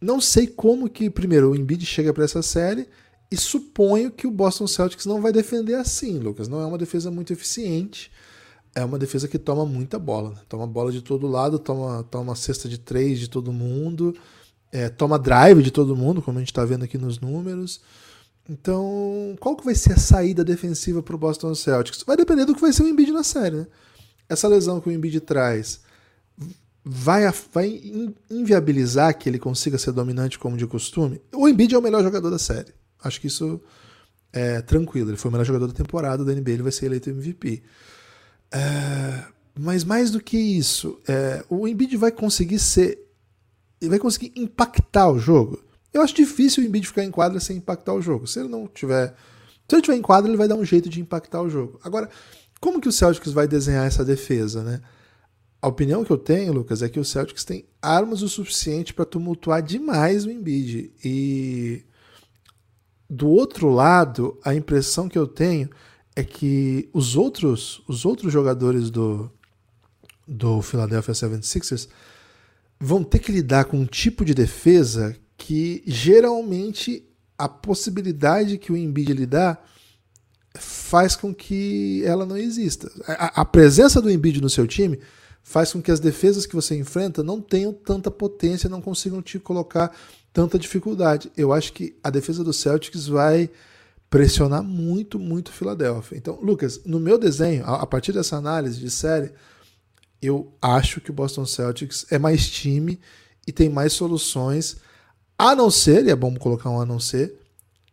[0.00, 2.88] não sei como que, primeiro, o Embiid chega para essa série
[3.30, 6.48] e suponho que o Boston Celtics não vai defender assim, Lucas.
[6.48, 8.10] Não é uma defesa muito eficiente.
[8.74, 10.30] É uma defesa que toma muita bola.
[10.30, 10.40] Né?
[10.48, 14.14] Toma bola de todo lado, toma, toma cesta de três de todo mundo
[14.72, 17.80] é, toma drive de todo mundo, como a gente está vendo aqui nos números.
[18.48, 22.02] Então, qual que vai ser a saída defensiva para o Boston Celtics?
[22.04, 23.56] Vai depender do que vai ser o Embiid na série.
[23.56, 23.66] Né?
[24.28, 25.80] Essa lesão que o Embiid traz
[26.84, 27.82] vai, vai
[28.30, 31.20] inviabilizar que ele consiga ser dominante como de costume?
[31.34, 32.72] O Embiid é o melhor jogador da série.
[33.02, 33.60] Acho que isso
[34.32, 35.10] é tranquilo.
[35.10, 37.62] Ele foi o melhor jogador da temporada da NBA, ele vai ser eleito MVP.
[38.52, 39.24] É,
[39.58, 43.06] mas mais do que isso, é, o Embiid vai conseguir ser
[43.80, 45.62] ele vai conseguir impactar o jogo.
[45.96, 48.26] Eu acho difícil o Embiid ficar em quadra sem impactar o jogo.
[48.26, 49.14] Se ele não tiver.
[49.66, 51.80] Se ele tiver em quadra, ele vai dar um jeito de impactar o jogo.
[51.82, 52.10] Agora,
[52.60, 54.82] como que o Celtics vai desenhar essa defesa, né?
[55.60, 59.06] A opinião que eu tenho, Lucas, é que o Celtics tem armas o suficiente para
[59.06, 60.92] tumultuar demais o Embiid.
[61.02, 61.82] E
[63.08, 65.70] do outro lado, a impressão que eu tenho
[66.14, 69.30] é que os outros, os outros jogadores do,
[70.28, 71.88] do Philadelphia 76ers
[72.78, 77.04] vão ter que lidar com um tipo de defesa que geralmente
[77.38, 79.58] a possibilidade que o Embiid lhe dá
[80.58, 82.90] faz com que ela não exista.
[83.06, 84.98] A, a, presença do Embiid no seu time
[85.42, 89.38] faz com que as defesas que você enfrenta não tenham tanta potência, não consigam te
[89.38, 89.94] colocar
[90.32, 91.30] tanta dificuldade.
[91.36, 93.50] Eu acho que a defesa do Celtics vai
[94.08, 96.16] pressionar muito, muito Filadélfia.
[96.16, 99.32] Então, Lucas, no meu desenho, a partir dessa análise de série,
[100.22, 102.98] eu acho que o Boston Celtics é mais time
[103.46, 104.76] e tem mais soluções,
[105.38, 107.38] a não ser, e é bom colocar um a não ser,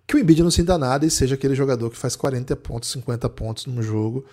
[0.07, 3.29] que o Embiid não sinta nada e seja aquele jogador que faz 40 pontos, 50
[3.29, 4.25] pontos no jogo.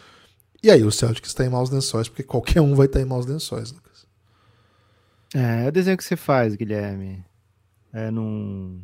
[0.62, 3.08] E aí o Celtics está em maus lençóis, porque qualquer um vai estar tá em
[3.08, 4.06] maus lençóis, Lucas.
[5.34, 7.24] É, é o desenho que você faz, Guilherme.
[7.92, 8.82] É num.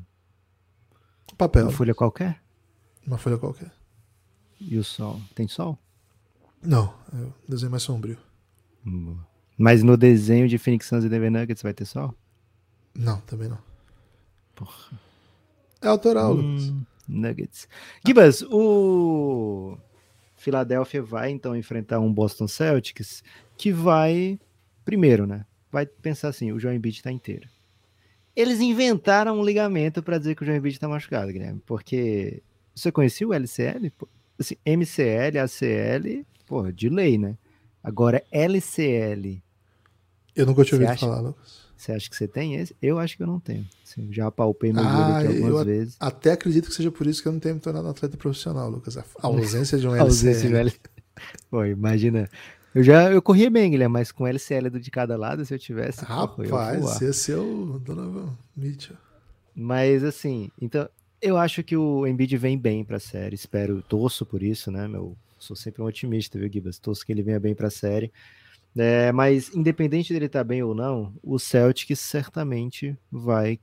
[1.37, 1.65] Papel.
[1.65, 2.41] Uma folha qualquer?
[3.07, 3.71] Uma folha qualquer.
[4.59, 5.21] E o sol?
[5.35, 5.79] Tem sol?
[6.63, 8.19] Não, é o desenho mais sombrio.
[9.59, 12.15] Mas no desenho de Phoenix Suns e Denver Nuggets vai ter sol?
[12.95, 13.59] Não, também não.
[14.57, 14.99] Porra.
[15.81, 16.73] É autoral, Hum, Lucas.
[17.09, 17.69] Nuggets.
[18.05, 19.79] Gibas, o
[20.37, 23.23] Philadelphia vai então enfrentar um Boston Celtics
[23.57, 24.41] que vai,
[24.85, 25.47] primeiro, né?
[25.71, 27.49] Vai pensar assim: o João Embiid tá inteiro.
[28.35, 32.43] Eles inventaram um ligamento para dizer que o João Embiid tá machucado, Guilherme, porque
[32.75, 33.93] você conhecia o LCL?
[34.39, 37.39] Assim, MCL, ACL, porra, de lei, né?
[37.83, 39.43] Agora, LCL,
[40.35, 41.07] Eu nunca tinha ouvido acha?
[41.07, 41.66] falar, Lucas.
[41.77, 42.75] Você acha que você tem esse?
[42.81, 43.67] Eu acho que eu não tenho.
[43.85, 45.97] Assim, já palpei meu Ah, aqui algumas eu- vezes.
[46.01, 48.97] Até acredito que seja por isso que eu não tenho me tornado atleta profissional, Lucas.
[48.97, 50.51] A ausência de um A ausência LCL.
[50.51, 50.73] do L-
[51.51, 52.29] Pô, imagina.
[52.75, 55.59] Eu já eu corria bem, Guilherme, mas com LCL do de cada lado, se eu
[55.59, 56.05] tivesse.
[56.05, 56.51] porra, eu ia.
[56.53, 58.97] Rapaz, é o Donovan Mitchell.
[59.55, 60.87] Mas assim, então
[61.23, 63.35] eu acho que o Embiid vem bem pra série.
[63.35, 64.87] Espero, torço por isso, né?
[64.87, 66.79] Meu, sou sempre um otimista, viu, Gibas?
[66.79, 68.13] Torço que ele venha bem pra série.
[68.77, 73.59] É, mas independente dele estar bem ou não, o Celtics certamente vai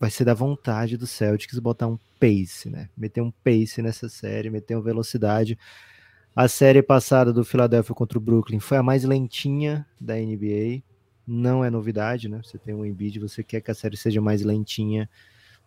[0.00, 2.88] vai ser da vontade do Celtics botar um pace, né?
[2.96, 5.56] Meter um pace nessa série, meter uma velocidade.
[6.34, 10.82] A série passada do Philadelphia contra o Brooklyn foi a mais lentinha da NBA.
[11.24, 12.40] Não é novidade, né?
[12.42, 15.08] Você tem um Embiid, você quer que a série seja mais lentinha,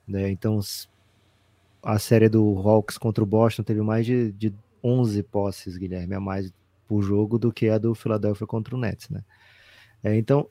[0.05, 0.29] né?
[0.29, 0.59] Então
[1.81, 6.19] a série do Hawks contra o Boston teve mais de, de 11 posses, Guilherme, a
[6.19, 6.51] mais
[6.87, 9.23] por jogo do que a do Philadelphia contra o Nets, né?
[10.03, 10.47] É, então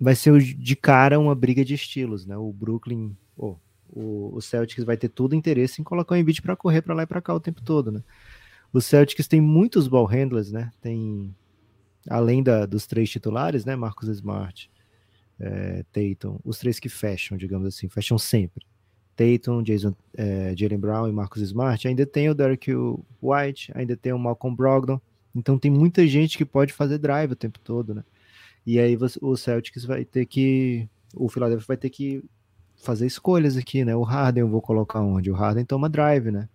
[0.00, 2.36] vai ser de cara uma briga de estilos, né?
[2.36, 3.56] O Brooklyn, oh,
[3.88, 7.06] o, Celtics vai ter todo interesse em colocar o Embiid para correr para lá e
[7.06, 8.02] para cá o tempo todo, né?
[8.72, 10.70] O Celtics tem muitos ball handlers, né?
[10.80, 11.34] Tem
[12.08, 13.74] além da, dos três titulares, né?
[13.74, 14.70] Marcus Smart,
[15.38, 18.66] é, Tatum, os três que fecham, digamos assim, fecham sempre.
[19.16, 21.88] Tatum, Jason, é, Jalen Brown e Marcus Smart.
[21.88, 22.70] Ainda tem o Derek
[23.22, 25.00] White, ainda tem o Malcolm Brogdon.
[25.36, 28.02] Então tem muita gente que pode fazer drive o tempo todo, né?
[28.66, 32.24] E aí você- o Celtics vai ter que, o Philadelphia vai ter que
[32.82, 33.94] fazer escolhas aqui, né?
[33.94, 35.30] O Harden eu vou colocar onde?
[35.30, 36.48] O Harden toma drive, né?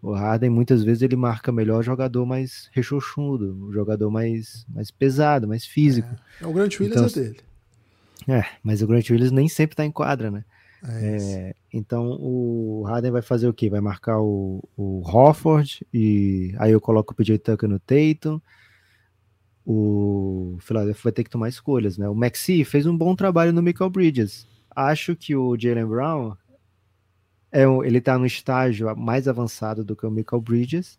[0.00, 5.48] O Harden muitas vezes ele marca melhor jogador mais rechochudo, um jogador mais, mais pesado,
[5.48, 6.08] mais físico.
[6.40, 7.40] É, o Grant Williams Então, é dele.
[8.28, 10.44] É, mas o Grant Williams nem sempre tá em quadra, né?
[10.86, 11.16] É.
[11.50, 13.68] É, então o Harden vai fazer o quê?
[13.68, 18.40] Vai marcar o, o Hofford e aí eu coloco o PJ Tucker no Tatum.
[19.64, 22.08] O Philadelphia vai ter que tomar escolhas, né?
[22.08, 24.46] O Maxi fez um bom trabalho no Michael Bridges.
[24.74, 26.34] Acho que o Jalen Brown
[27.50, 30.98] é um- ele tá no estágio mais avançado do que o Michael Bridges,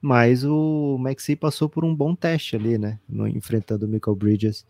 [0.00, 3.00] mas o Maxi passou por um bom teste ali, né?
[3.08, 4.66] No, enfrentando o Michael Bridges,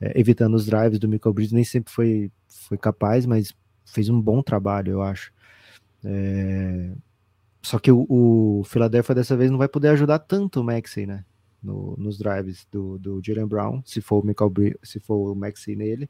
[0.00, 3.54] é, evitando os drives do Michael Bridges, nem sempre foi, foi capaz, mas
[3.92, 5.32] fez um bom trabalho, eu acho.
[6.04, 6.92] É,
[7.62, 11.24] Só que o, o Philadelphia dessa vez não vai poder ajudar tanto o Maxey, né?
[11.62, 15.34] No- nos drives do, do Jalen Brown, se for o Michael Bri- se for o
[15.34, 16.08] Maxey nele,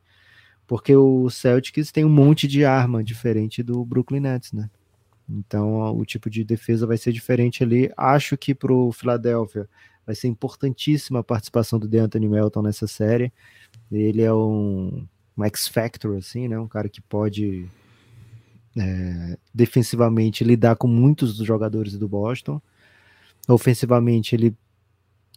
[0.66, 4.70] porque o Celtics tem um monte de arma diferente do Brooklyn Nets, né?
[5.28, 7.90] Então o tipo de defesa vai ser diferente ali.
[7.96, 9.68] Acho que pro Philadelphia
[10.06, 13.32] vai ser importantíssima a participação do DeAnthony Melton nessa série.
[13.90, 15.06] Ele é um,
[15.38, 16.58] um X-Factor, assim, né?
[16.58, 17.68] Um cara que pode
[18.76, 22.60] é, defensivamente lidar com muitos dos jogadores do Boston.
[23.48, 24.54] Ofensivamente, ele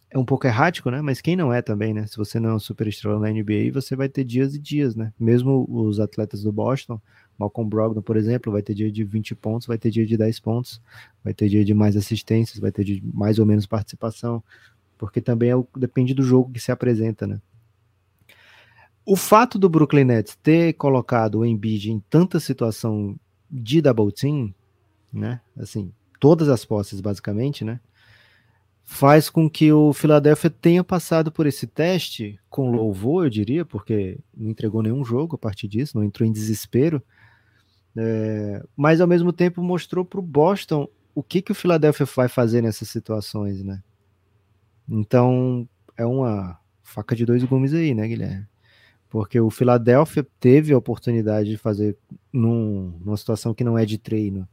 [0.10, 1.02] é um pouco errático, né?
[1.02, 2.06] Mas quem não é também, né?
[2.08, 4.96] Se você não é um super estrela na NBA, você vai ter dias e dias,
[4.96, 5.14] né?
[5.18, 7.00] Mesmo os atletas do Boston,
[7.38, 10.40] Malcolm Brogdon, por exemplo, vai ter dia de 20 pontos, vai ter dia de 10
[10.42, 10.82] pontos,
[11.24, 14.44] vai ter dia de mais assistências, vai ter de mais ou menos participação,
[14.98, 17.40] porque também é o, depende do jogo que se apresenta, né?
[19.06, 24.54] O fato do Brooklyn Nets ter colocado o Embiid em tanta situação de double team,
[25.12, 25.42] né?
[25.58, 27.80] Assim, todas as posses basicamente, né?
[28.84, 34.20] Faz com que o Philadelphia tenha passado por esse teste com louvor, eu diria, porque
[34.36, 37.02] não entregou nenhum jogo a partir disso, não entrou em desespero,
[37.96, 42.28] é, mas ao mesmo tempo mostrou para o Boston o que, que o Philadelphia vai
[42.28, 43.82] fazer nessas situações, né?
[44.88, 48.51] Então é uma faca de dois gumes aí, né, Guilherme?
[49.12, 51.98] Porque o Philadelphia teve a oportunidade de fazer
[52.32, 54.48] num, numa situação que não é de treino,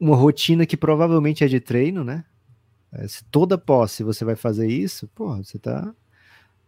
[0.00, 2.24] uma rotina que provavelmente é de treino, né?
[2.90, 5.94] É, se toda posse você vai fazer isso, porra, você tá,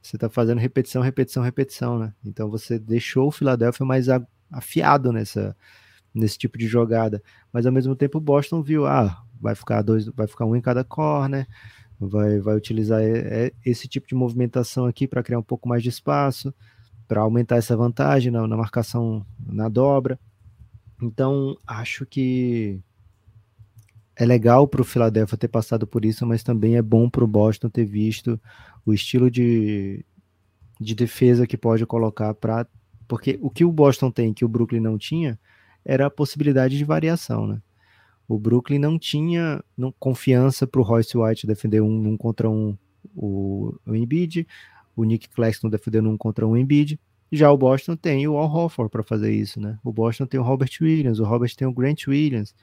[0.00, 2.14] você tá fazendo repetição, repetição, repetição, né?
[2.24, 4.06] Então você deixou o Philadelphia mais
[4.52, 5.56] afiado nessa,
[6.14, 7.20] nesse tipo de jogada.
[7.52, 10.60] Mas ao mesmo tempo o Boston viu, ah, vai ficar dois, vai ficar um em
[10.60, 11.48] cada corner,
[12.08, 15.82] vai, vai utilizar e- e- esse tipo de movimentação aqui para criar um pouco mais
[15.82, 16.54] de espaço,
[17.08, 20.18] para aumentar essa vantagem na, na marcação na dobra.
[21.02, 22.80] Então, acho que
[24.16, 27.28] é legal para o Philadelphia ter passado por isso, mas também é bom para o
[27.28, 28.40] Boston ter visto
[28.86, 30.04] o estilo de,
[30.80, 32.66] de defesa que pode colocar para.
[33.08, 35.38] Porque o que o Boston tem, que o Brooklyn não tinha,
[35.84, 37.60] era a possibilidade de variação, né?
[38.28, 42.76] O Brooklyn não tinha não, confiança para o Royce White defender um, um contra um
[43.14, 44.46] o, o Embiid,
[44.96, 46.98] o Nick Claxton defendendo um contra um Embiid.
[47.30, 49.78] Já o Boston tem o Al Horford para fazer isso, né?
[49.82, 52.54] O Boston tem o Robert Williams, o Robert tem o Grant Williams.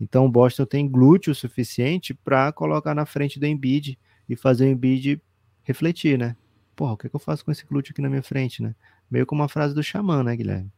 [0.00, 4.68] Então o Boston tem glúteo suficiente para colocar na frente do Embiid e fazer o
[4.68, 5.20] Embiid
[5.64, 6.36] refletir, né?
[6.76, 8.74] Porra, o que, é que eu faço com esse glúteo aqui na minha frente, né?
[9.10, 10.70] Meio como uma frase do Xamã, né, Guilherme?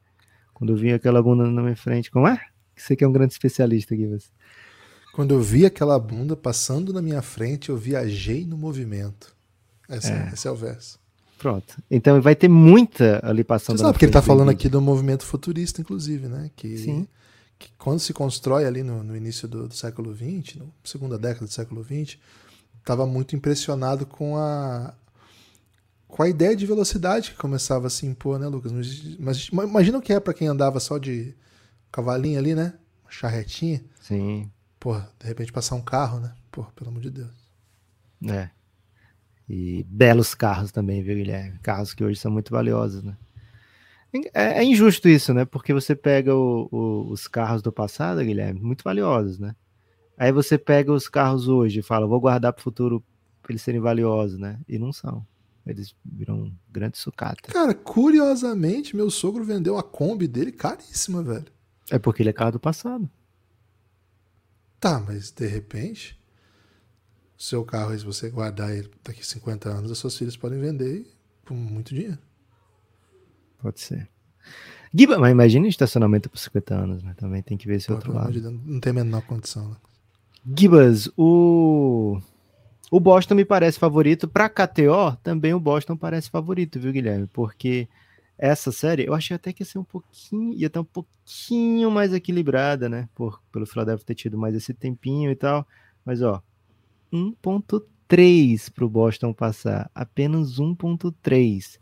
[0.54, 2.40] Quando eu vi aquela bunda na minha frente, como é?
[2.80, 4.28] Você que é um grande especialista aqui, você.
[5.12, 9.34] Quando eu vi aquela bunda passando na minha frente, eu viajei no movimento.
[9.88, 10.98] Esse é, esse é o verso.
[11.36, 11.82] Pronto.
[11.90, 13.78] Então vai ter muita ali passando.
[13.78, 16.50] Você sabe que ele está falando aqui do movimento futurista, inclusive, né?
[16.54, 17.08] Que, Sim.
[17.58, 21.46] que quando se constrói ali no, no início do, do, século XX, na segunda década
[21.46, 22.18] do século XX,
[22.78, 24.94] estava muito impressionado com a
[26.06, 28.72] com a ideia de velocidade que começava a se impor, né, Lucas?
[29.18, 31.34] Mas imagina o que é para quem andava só de
[31.90, 32.74] cavalinho ali, né?
[33.02, 33.82] Uma charretinha.
[34.00, 34.50] Sim.
[34.78, 36.32] Porra, de repente passar um carro, né?
[36.50, 37.50] Porra, pelo amor de Deus.
[38.28, 38.50] É.
[39.48, 41.58] E belos carros também, viu, Guilherme?
[41.58, 43.16] Carros que hoje são muito valiosos, né?
[44.34, 45.44] É, é injusto isso, né?
[45.44, 49.54] Porque você pega o, o, os carros do passado, Guilherme, muito valiosos, né?
[50.16, 53.04] Aí você pega os carros hoje e fala, vou guardar para o futuro
[53.42, 54.58] para eles serem valiosos, né?
[54.68, 55.26] E não são.
[55.66, 57.52] Eles viram um grande sucata.
[57.52, 61.46] Cara, curiosamente, meu sogro vendeu a Kombi dele caríssima, velho.
[61.90, 63.08] É porque ele é carro do passado.
[64.78, 66.18] Tá, mas de repente,
[67.38, 71.06] o seu carro, se você guardar ele daqui 50 anos, as suas filhas podem vender
[71.44, 72.18] por muito dinheiro.
[73.58, 74.08] Pode ser.
[74.92, 77.14] Giba, mas imagina estacionamento por 50 anos, né?
[77.16, 78.32] Também tem que ver esse Pô, outro lado.
[78.32, 79.68] Deus, não tem a menor condição.
[79.68, 79.76] Né?
[80.56, 82.20] Gibas, o
[82.90, 84.26] o Boston me parece favorito.
[84.26, 87.28] Para KTO, também o Boston parece favorito, viu, Guilherme?
[87.32, 87.88] Porque
[88.40, 92.14] essa série, eu achei até que ia ser um pouquinho, ia estar um pouquinho mais
[92.14, 93.06] equilibrada, né?
[93.14, 95.66] Por, pelo Philadelphia ter tido mais esse tempinho e tal.
[96.02, 96.42] Mas, ó,
[97.12, 101.78] 1.3 para o Boston passar, apenas 1.3.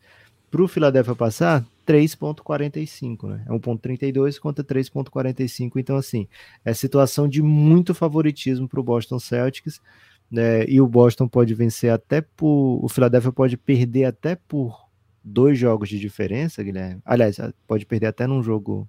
[0.50, 3.44] Para o Philadelphia passar, 3.45, né?
[3.46, 5.72] É 1.32 contra 3.45.
[5.76, 6.26] Então, assim,
[6.64, 9.80] é situação de muito favoritismo para o Boston Celtics.
[10.28, 10.64] Né?
[10.66, 12.84] E o Boston pode vencer até por.
[12.84, 14.87] O Philadelphia pode perder até por
[15.22, 17.00] dois jogos de diferença, Guilherme.
[17.04, 18.88] Aliás, pode perder até num jogo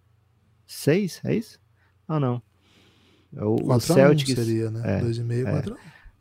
[0.65, 1.59] seis, é isso?
[2.07, 2.41] Ah, não.
[3.35, 4.99] É o, o Celtics seria, né?
[4.99, 5.51] É, 2,5, é.
[5.51, 5.77] 4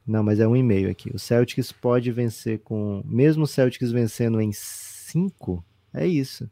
[0.07, 1.11] Não, mas é um e meio aqui.
[1.15, 3.03] O Celtics pode vencer com.
[3.05, 6.51] Mesmo o Celtics vencendo em 5, é isso.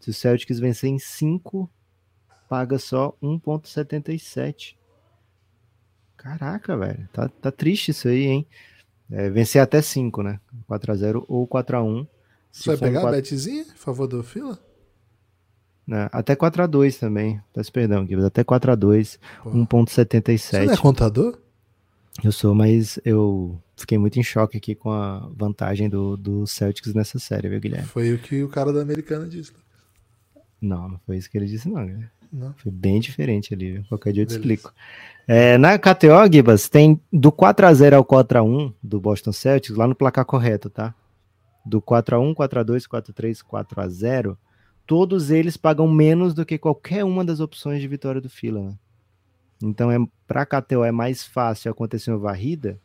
[0.00, 1.70] Se o Celtics vencer em 5,
[2.48, 4.76] paga só 1,77.
[6.16, 7.08] Caraca, velho.
[7.12, 8.46] Tá, tá triste isso aí, hein?
[9.10, 10.40] É, vencer até 5, né?
[10.68, 12.06] 4x0 ou 4x1.
[12.58, 13.08] Você vai pegar 4...
[13.08, 14.58] a betzinha a favor do Fila?
[15.86, 17.40] Não, até 4x2 também.
[17.54, 18.24] Peço perdão, Gibbs.
[18.24, 20.38] Até 4x2, 1.77.
[20.38, 21.38] Você não é contador?
[22.22, 26.92] Eu sou, mas eu fiquei muito em choque aqui com a vantagem do, do Celtics
[26.92, 27.86] nessa série, viu, Guilherme?
[27.86, 29.52] Foi o que o cara da Americana disse.
[30.60, 32.10] Não, não foi isso que ele disse, não, Guilherme.
[32.30, 32.54] Não.
[32.58, 33.84] Foi bem diferente ali, viu?
[33.88, 34.52] qualquer dia eu te Beleza.
[34.52, 34.74] explico.
[35.26, 40.24] É, na KTO, Gibas, tem do 4x0 ao 4x1 do Boston Celtics, lá no placar
[40.24, 40.94] correto, tá?
[41.64, 44.36] Do 4x1, 4x2, 4x3, 4x0,
[44.86, 48.62] todos eles pagam menos do que qualquer uma das opções de vitória do Fila.
[48.62, 48.78] Né?
[49.62, 52.80] Então, é, para a KTO é mais fácil acontecer uma varrida,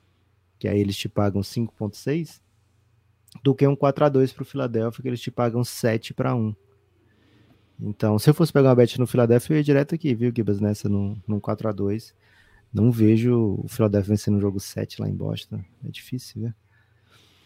[0.59, 2.41] que aí eles te pagam 5,6,
[3.43, 6.55] do que um 4x2 para o Philadelphia, que eles te pagam 7 para 1.
[7.79, 10.59] Então, se eu fosse pegar uma bet no Philadelphia, eu ia direto aqui, viu, Gibas,
[10.59, 12.13] nessa, num, num 4x2.
[12.73, 15.63] Não vejo o Philadelphia vencendo um jogo 7 lá em Boston.
[15.86, 16.53] É difícil, viu?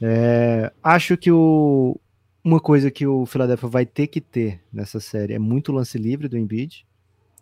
[0.01, 1.99] É, acho que o,
[2.43, 6.27] uma coisa que o Philadelphia vai ter que ter nessa série é muito lance livre
[6.27, 6.85] do Embiid.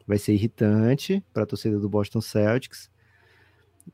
[0.07, 2.89] Vai ser irritante para a torcida do Boston Celtics.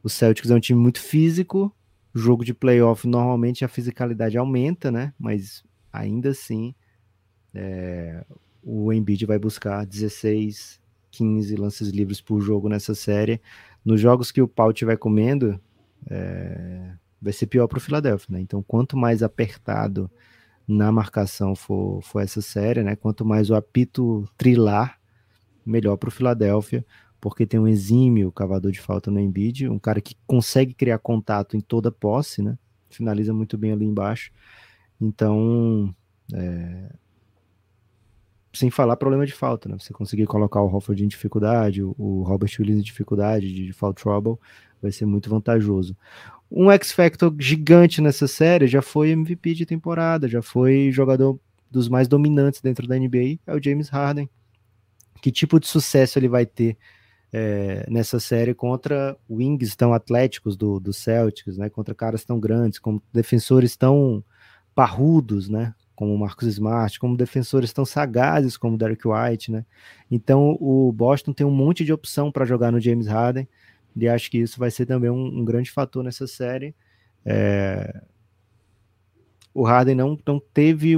[0.04, 1.74] O Celtics é um time muito físico.
[2.13, 5.13] Jogo de playoff, normalmente a fisicalidade aumenta, né?
[5.17, 6.76] Mas ainda assim,
[7.54, 8.26] é,
[8.62, 13.41] o Embiid vai buscar 16, 15 lances livres por jogo nessa série.
[13.84, 15.60] Nos jogos que o pau estiver comendo,
[16.10, 18.41] é, vai ser pior para o Philadelphia, né?
[18.41, 20.10] Então, quanto mais apertado
[20.67, 22.95] na marcação for, for essa série, né?
[22.95, 24.99] Quanto mais o apito trilar,
[25.65, 26.86] melhor para o Philadelphia,
[27.19, 31.55] porque tem um exímio cavador de falta no Embiid, um cara que consegue criar contato
[31.55, 32.57] em toda posse, né?
[32.89, 34.31] Finaliza muito bem ali embaixo.
[34.99, 35.93] Então,
[36.34, 36.89] é...
[38.53, 39.77] sem falar problema de falta, né?
[39.77, 44.39] Você conseguir colocar o Hofford em dificuldade, o Robert Williams em dificuldade de foul trouble,
[44.82, 45.96] vai ser muito vantajoso.
[46.52, 51.39] Um X-Factor gigante nessa série já foi MVP de temporada, já foi jogador
[51.70, 54.30] dos mais dominantes dentro da NBA, é o James Harden.
[55.22, 56.78] Que tipo de sucesso ele vai ter
[57.32, 61.70] é, nessa série contra wings tão atléticos do, do Celtics, né?
[61.70, 64.24] Contra caras tão grandes, como defensores tão
[64.76, 65.74] parrudos, né?
[65.96, 69.65] Como Marcus Smart, como defensores tão sagazes como Derek White, né?
[70.10, 73.48] Então o Boston tem um monte de opção para jogar no James Harden
[73.95, 76.75] e acho que isso vai ser também um, um grande fator nessa série.
[77.25, 78.01] É...
[79.54, 80.97] O Harden não, não teve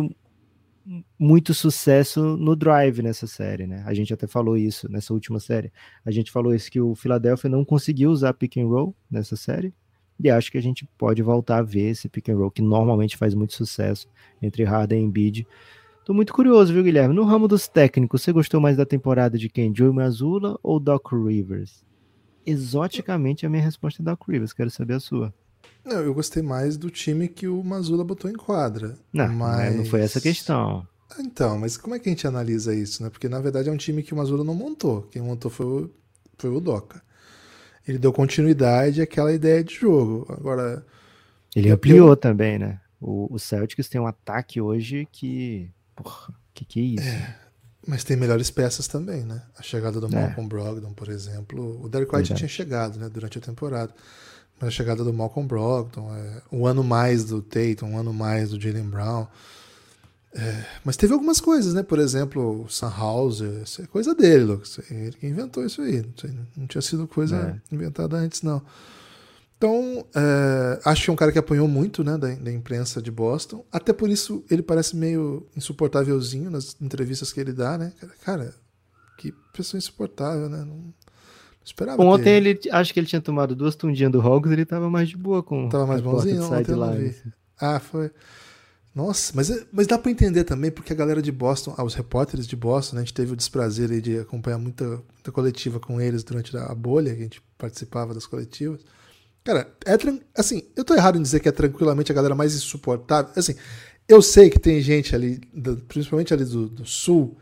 [1.17, 3.84] muito sucesso no drive nessa série, né?
[3.86, 5.71] A gente até falou isso nessa última série.
[6.06, 9.73] A gente falou isso que o Philadelphia não conseguiu usar pick and roll nessa série.
[10.19, 13.17] E acho que a gente pode voltar a ver esse pick and roll que normalmente
[13.17, 14.08] faz muito sucesso
[14.41, 15.47] entre Harden e Embiid.
[16.06, 17.15] Tô muito curioso, viu, Guilherme?
[17.15, 19.73] No ramo dos técnicos, você gostou mais da temporada de quem?
[19.73, 21.84] Joe Mazzulla ou Doc Rivers?
[22.45, 25.34] Exoticamente a minha resposta é da Rivers, quero saber a sua.
[25.84, 28.95] Não, eu gostei mais do time que o Mazula botou em quadra.
[29.12, 29.75] Não, mas...
[29.75, 30.88] não foi essa a questão.
[31.19, 33.10] Então, mas como é que a gente analisa isso, né?
[33.10, 35.03] Porque na verdade é um time que o Mazula não montou.
[35.03, 35.89] Quem montou foi o,
[36.38, 37.01] foi o Doca.
[37.88, 40.25] Ele deu continuidade àquela ideia de jogo.
[40.29, 40.86] Agora.
[41.56, 42.17] Ele ampliou eu...
[42.17, 42.79] também, né?
[42.99, 45.69] O, o Celtics tem um ataque hoje que.
[45.95, 47.08] Porra, que que é isso?
[47.08, 47.39] É,
[47.86, 49.41] mas tem melhores peças também, né?
[49.58, 50.10] A chegada do é.
[50.10, 51.84] Malcolm Brogdon, por exemplo.
[51.84, 53.93] O Derek White tinha chegado né, durante a temporada.
[54.60, 58.52] Mas a chegada do Malcolm Brogdon, é, um ano mais do Tatum, um ano mais
[58.52, 59.28] do Jalen Brown.
[60.36, 61.84] É, mas teve algumas coisas, né?
[61.84, 64.80] Por exemplo, o Sunhauser, isso é coisa dele, Lucas.
[64.89, 66.04] Ele que inventou isso aí.
[66.56, 67.76] Não tinha sido coisa é.
[67.76, 68.62] inventada antes, não.
[69.63, 73.10] Então, é, acho que é um cara que apanhou muito né, da, da, imprensa de
[73.10, 73.63] Boston.
[73.71, 77.93] Até por isso ele parece meio insuportávelzinho nas entrevistas que ele dá, né?
[78.26, 78.54] Cara,
[79.17, 80.65] que pessoa insuportável, né?
[80.65, 80.93] Não,
[81.63, 82.04] esperava.
[82.04, 85.15] Ontem ele, acho que ele tinha tomado duas tundinhas do Hawks ele tava mais de
[85.15, 86.91] boa com Tava mais bonzinho ontem lá.
[86.91, 87.32] Assim.
[87.58, 88.12] Ah, foi.
[88.93, 92.45] Nossa, mas, mas dá para entender também, porque a galera de Boston, ah, os repórteres
[92.45, 96.02] de Boston, né, a gente teve o desprazer aí de acompanhar muita, muita coletiva com
[96.02, 98.82] eles durante a bolha, que a gente participava das coletivas.
[99.43, 99.93] Cara, é
[100.39, 103.32] assim, eu tô errado em dizer que é tranquilamente a galera mais insuportável.
[103.36, 103.56] Assim,
[104.08, 105.41] eu sei que tem gente ali,
[105.88, 107.38] principalmente ali do, do sul,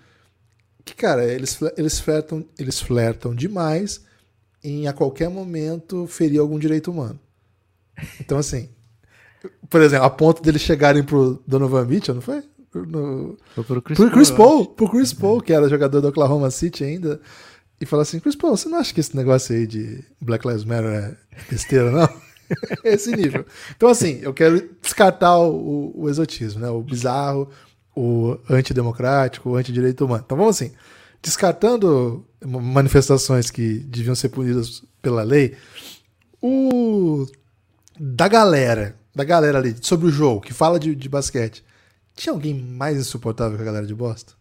[0.84, 4.02] que, cara, eles, eles, flertam, eles flertam demais
[4.64, 7.20] em a qualquer momento ferir algum direito humano.
[8.20, 8.70] Então, assim,
[9.70, 12.44] por exemplo, a ponto deles chegarem pro Donovan Mitchell, não foi?
[12.74, 16.08] No, foi pro Chris, pro Chris Paul, Paul pro Chris Paul, que era jogador do
[16.08, 17.20] Oklahoma City ainda
[17.82, 20.64] e falar assim, Chris Paul, você não acha que esse negócio aí de Black Lives
[20.64, 21.18] Matter é
[21.50, 22.08] besteira, não?
[22.86, 23.44] esse nível.
[23.76, 26.70] Então, assim, eu quero descartar o, o, exotismo, né?
[26.70, 27.50] O bizarro,
[27.96, 30.24] o antidemocrático, o antidireito humano.
[30.24, 30.72] Então, vamos assim,
[31.22, 35.56] descartando manifestações que deviam ser punidas pela lei,
[36.40, 37.26] o
[38.00, 41.64] da galera, da galera ali, sobre o jogo, que fala de, de basquete,
[42.16, 44.34] tinha alguém mais insuportável que a galera de Boston?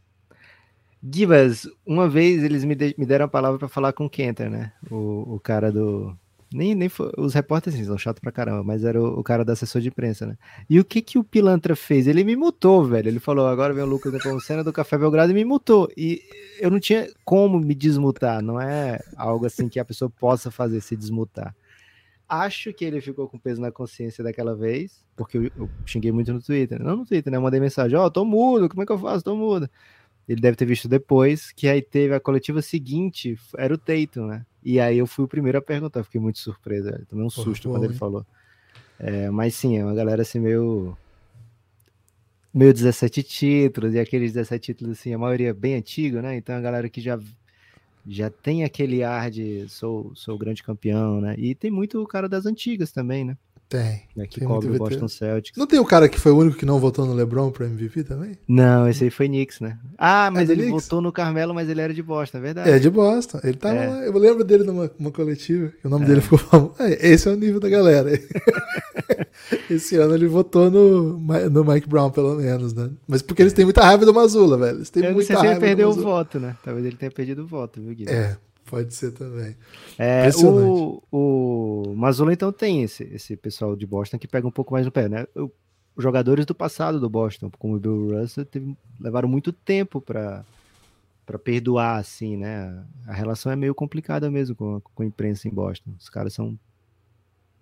[1.03, 4.51] Gibas, uma vez eles me, de, me deram a palavra para falar com o Kenter,
[4.51, 4.73] né?
[4.91, 6.15] O, o cara do.
[6.53, 9.53] Nem, nem foi, os repórteres são chato pra caramba, mas era o, o, cara da
[9.53, 10.37] assessor de imprensa, né?
[10.69, 12.07] E o que que o pilantra fez?
[12.07, 13.09] Ele me mutou, velho.
[13.09, 15.89] Ele falou: agora vem o Lucas da cena do Café Belgrado e me mutou.
[15.97, 16.21] E
[16.61, 20.83] eu não tinha como me desmutar, não é algo assim que a pessoa possa fazer,
[20.83, 21.55] se desmutar.
[22.29, 26.33] Acho que ele ficou com peso na consciência daquela vez, porque eu, eu xinguei muito
[26.33, 26.83] no Twitter.
[26.83, 27.39] Não no Twitter, né?
[27.39, 29.25] Eu mandei mensagem: Ó, oh, tô mudo, como é que eu faço?
[29.25, 29.69] Tô mudo
[30.31, 34.47] ele deve ter visto depois, que aí teve a coletiva seguinte, era o Teito, né?
[34.63, 37.83] E aí eu fui o primeiro a perguntar, fiquei muito surpresa, tomei um susto quando
[37.83, 38.25] ele falou.
[38.97, 40.97] É, mas sim, é uma galera assim meio.
[42.55, 46.37] meio 17 títulos, e aqueles 17 títulos, assim, a maioria bem antigo, né?
[46.37, 47.19] Então a galera que já,
[48.07, 51.35] já tem aquele ar de sou, sou grande campeão, né?
[51.39, 53.37] E tem muito o cara das antigas também, né?
[53.71, 54.03] Tem.
[54.17, 55.57] Né, que tem cobre o Boston Celtics.
[55.57, 58.03] Não tem o cara que foi o único que não votou no LeBron para MVP
[58.03, 58.37] também?
[58.49, 59.79] Não, esse aí foi Knicks, né?
[59.97, 60.83] Ah, mas é ele Knicks?
[60.83, 62.69] votou no Carmelo, mas ele era de Boston, é verdade.
[62.69, 63.39] É de Boston.
[63.45, 63.89] Ele tava é.
[63.89, 64.05] lá.
[64.07, 66.09] Eu lembro dele numa, coletiva, o nome é.
[66.09, 66.75] dele ficou famoso.
[66.81, 68.11] É, esse é o nível da galera.
[69.71, 71.17] esse ano ele votou no,
[71.49, 72.91] no Mike Brown, pelo menos, né?
[73.07, 74.79] Mas porque eles têm muita raiva do Mazula, velho.
[74.79, 76.57] Eles têm Eu muita não sei se ele perdeu o voto, né?
[76.65, 78.21] Talvez ele tenha perdido o voto, viu, Guilherme?
[78.21, 78.50] É.
[78.71, 79.57] Pode ser também.
[79.99, 84.73] É, o, o Mazula, então, tem esse, esse pessoal de Boston que pega um pouco
[84.73, 85.27] mais no pé, né?
[86.01, 90.45] os jogadores do passado do Boston, como o Bill Russell, teve, levaram muito tempo para
[91.27, 92.85] para perdoar, assim, né?
[93.07, 95.93] A relação é meio complicada mesmo com a, com a imprensa em Boston.
[95.97, 96.59] Os caras são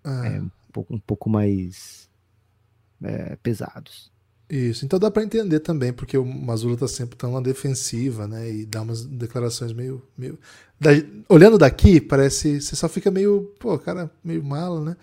[0.02, 0.26] ah.
[0.26, 2.08] é, um, pouco, um pouco mais
[3.02, 4.10] é, pesados.
[4.50, 8.50] Isso, então dá para entender também, porque o Mazula tá sempre tão na defensiva, né?
[8.50, 10.02] E dá umas declarações meio.
[10.16, 10.38] meio...
[10.80, 10.90] Da...
[11.28, 12.60] olhando daqui, parece.
[12.60, 13.52] Você só fica meio.
[13.58, 14.96] Pô, cara, meio mala, né?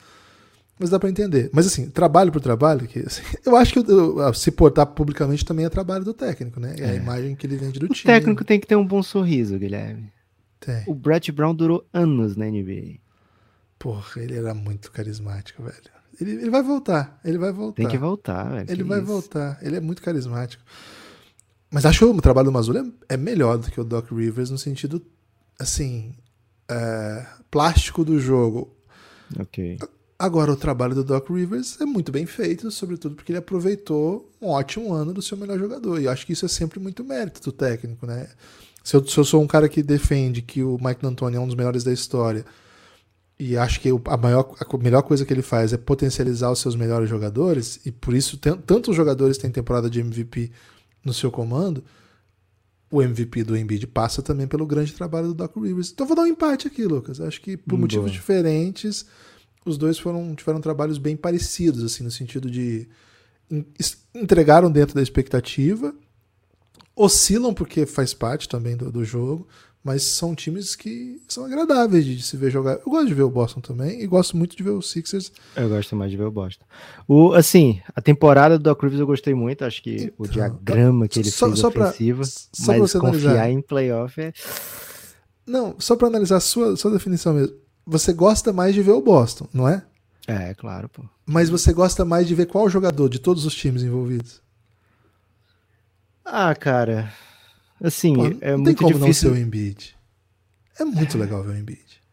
[0.79, 1.49] Mas dá para entender.
[1.53, 5.65] Mas assim, trabalho por trabalho, que, assim, eu acho que eu, se portar publicamente também
[5.65, 6.75] é trabalho do técnico, né?
[6.79, 6.89] É, é.
[6.89, 8.13] a imagem que ele vende do o time.
[8.13, 10.11] O técnico tem que ter um bom sorriso, Guilherme.
[10.59, 10.83] Tem.
[10.87, 12.97] O Brett Brown durou anos na NBA.
[13.77, 15.94] Porra, ele era muito carismático, velho.
[16.19, 17.75] Ele, ele vai voltar, ele vai voltar.
[17.75, 18.71] Tem que voltar, velho.
[18.71, 19.07] Ele vai isso.
[19.07, 20.63] voltar, ele é muito carismático.
[21.69, 24.57] Mas acho que o trabalho do Mazula é, melhor do que o Doc Rivers no
[24.57, 25.01] sentido,
[25.59, 26.15] assim,
[26.69, 28.73] é, plástico do jogo.
[29.39, 29.77] Ok.
[30.17, 34.47] Agora, o trabalho do Doc Rivers é muito bem feito, sobretudo porque ele aproveitou um
[34.47, 35.99] ótimo ano do seu melhor jogador.
[35.99, 38.29] E acho que isso é sempre muito mérito do técnico, né?
[38.81, 41.47] Se eu, se eu sou um cara que defende que o Mike D'Antoni é um
[41.47, 42.45] dos melhores da história
[43.37, 46.75] e acho que a, maior, a melhor coisa que ele faz é potencializar os seus
[46.75, 50.51] melhores jogadores, e por isso tantos jogadores têm temporada de MVP
[51.03, 51.83] no seu comando,
[52.89, 55.91] o MVP do Embiid passa também pelo grande trabalho do Doc Rivers.
[55.91, 57.19] Então vou dar um empate aqui, Lucas.
[57.19, 59.05] Acho que por motivos diferentes,
[59.65, 62.87] os dois foram tiveram trabalhos bem parecidos, assim, no sentido de
[64.13, 65.93] entregaram dentro da expectativa,
[66.95, 69.47] oscilam porque faz parte também do, do jogo,
[69.85, 72.79] mas são times que são agradáveis de se ver jogar.
[72.83, 75.31] Eu gosto de ver o Boston também e gosto muito de ver o Sixers.
[75.55, 76.65] Eu gosto mais de ver o Boston.
[77.07, 81.07] O, assim, a temporada do Doc Rivers eu gostei muito, acho que então, o diagrama
[81.07, 83.49] que ele só, fez só ofensiva, pra, mas confiar analisar.
[83.51, 84.33] em playoff é...
[85.45, 87.55] Não, só para analisar a sua, sua definição mesmo.
[87.85, 89.85] Você gosta mais de ver o Boston, não é?
[90.25, 91.03] É, claro, pô.
[91.27, 94.41] Mas você gosta mais de ver qual jogador de todos os times envolvidos?
[96.25, 97.13] Ah, cara,
[97.81, 99.29] Assim, Pô, é não muito tem como difícil.
[99.29, 99.95] não ser o Embiid.
[100.79, 102.05] É muito legal ver o Embiid.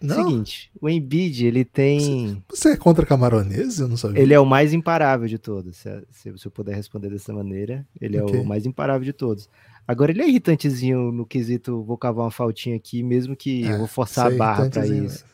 [0.00, 0.16] Não?
[0.16, 2.42] Seguinte, o Embiid, ele tem.
[2.48, 3.78] Você é contra camaronês?
[3.78, 4.22] Eu não sabia.
[4.22, 5.76] Ele é o mais imparável de todos.
[5.76, 8.38] Se, se eu puder responder dessa maneira, ele okay.
[8.38, 9.46] é o mais imparável de todos.
[9.86, 13.78] Agora, ele é irritantezinho no quesito, vou cavar uma faltinha aqui, mesmo que é, eu
[13.78, 15.24] vou forçar a barra para isso.
[15.24, 15.30] É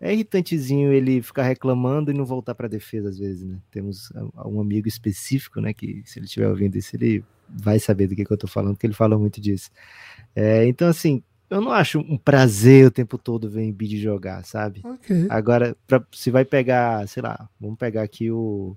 [0.00, 3.58] irritantezinho ele ficar reclamando e não voltar para a defesa às vezes, né?
[3.70, 4.12] Temos
[4.46, 5.72] um amigo específico, né?
[5.72, 8.74] Que se ele estiver ouvindo isso, ele vai saber do que, que eu tô falando,
[8.74, 9.70] porque ele fala muito disso.
[10.36, 14.82] É, então, assim, eu não acho um prazer o tempo todo ver Embiid jogar, sabe?
[14.84, 15.26] Okay.
[15.30, 18.76] Agora, pra, se vai pegar, sei lá, vamos pegar aqui o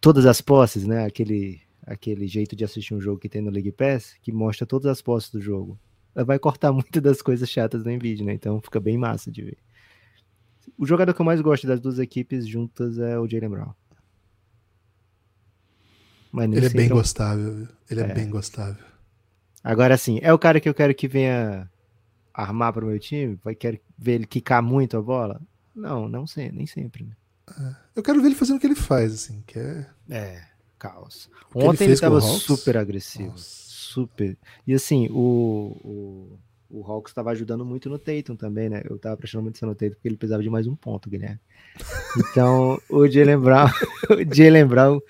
[0.00, 1.04] todas as posses, né?
[1.04, 4.86] Aquele aquele jeito de assistir um jogo que tem no League Pass, que mostra todas
[4.86, 5.78] as posses do jogo.
[6.14, 8.32] Vai cortar muito das coisas chatas no Nvidia, né?
[8.32, 9.58] Então fica bem massa de ver.
[10.78, 13.74] O jogador que eu mais gosto das duas equipes juntas é o Jalen Brown.
[16.52, 17.68] ele é bem gostável.
[17.90, 18.04] Ele é.
[18.04, 18.14] é.
[18.14, 18.84] bem gostável.
[19.62, 21.68] Agora sim, é o cara que eu quero que venha
[22.32, 23.38] armar para o meu time?
[23.42, 25.40] Vai querer ver ele quicar muito a bola?
[25.74, 27.04] Não, não sei, nem sempre.
[27.04, 27.16] Né?
[27.58, 27.76] É.
[27.96, 29.86] Eu quero ver ele fazendo o que ele faz, assim, que é.
[30.08, 30.42] É,
[30.78, 31.30] caos.
[31.54, 33.30] Ontem ele, ele tava super agressivo.
[33.30, 33.66] Nossa.
[33.96, 34.36] Super.
[34.66, 36.38] E assim, o, o
[36.68, 38.82] o Hawks estava ajudando muito no Tatum também, né?
[38.88, 41.40] Eu estava prestando muito atenção no Tatum porque ele precisava de mais um ponto, Guilherme.
[42.18, 43.68] Então, o Jalen Brown,
[44.10, 45.00] o Jalen Brown,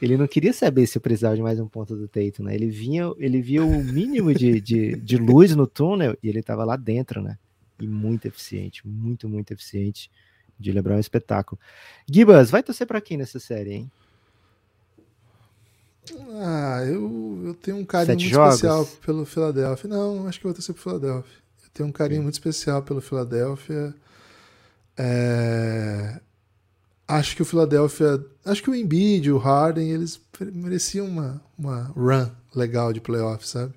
[0.00, 2.54] ele não queria saber se eu precisava de mais um ponto do Tatum, né?
[2.54, 6.64] Ele vinha, ele via o mínimo de, de, de luz no túnel e ele estava
[6.64, 7.38] lá dentro, né?
[7.80, 10.10] E muito eficiente, muito, muito eficiente.
[10.58, 11.60] O Jalen Brown é um espetáculo.
[12.10, 13.90] Gibas, vai torcer para quem nessa série, hein?
[16.40, 18.54] Ah, eu, eu tenho um carinho Sete muito jogos?
[18.56, 19.88] especial pelo Philadelphia.
[19.88, 21.38] Não, acho que eu vou torcer pro Philadelphia.
[21.64, 22.24] Eu tenho um carinho Sim.
[22.24, 23.94] muito especial pelo Philadelphia.
[24.96, 26.20] É...
[27.06, 28.24] Acho que o Philadelphia.
[28.44, 33.74] Acho que o Embiid, o Harden, eles mereciam uma, uma run legal de playoff, sabe?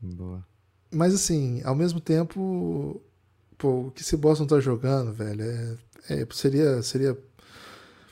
[0.00, 0.44] Boa.
[0.90, 3.00] Mas assim, ao mesmo tempo,
[3.56, 5.76] pô, o que esse Boston tá jogando, velho, é,
[6.08, 7.16] é, seria, seria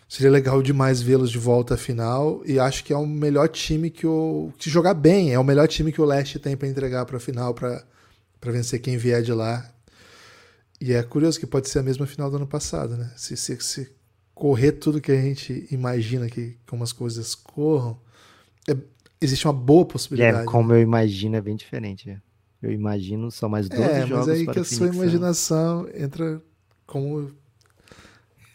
[0.08, 3.90] Seria legal demais vê-los de volta à final e acho que é o melhor time
[3.90, 7.04] que o se jogar bem, é o melhor time que o Leste tem para entregar
[7.04, 7.84] para a final para
[8.40, 9.68] para vencer quem vier de lá.
[10.80, 13.12] E é curioso que pode ser a mesma final do ano passado, né?
[13.16, 13.90] Se, se, se
[14.32, 17.98] correr tudo que a gente imagina que como as coisas corram,
[18.68, 18.76] é,
[19.20, 20.42] existe uma boa possibilidade.
[20.42, 20.78] É, como né?
[20.78, 22.08] eu imagino é bem diferente.
[22.08, 22.20] É.
[22.62, 24.26] Eu imagino só mais 12 é, jogos.
[24.26, 26.40] Mas aí que a sua imaginação entra
[26.86, 27.30] como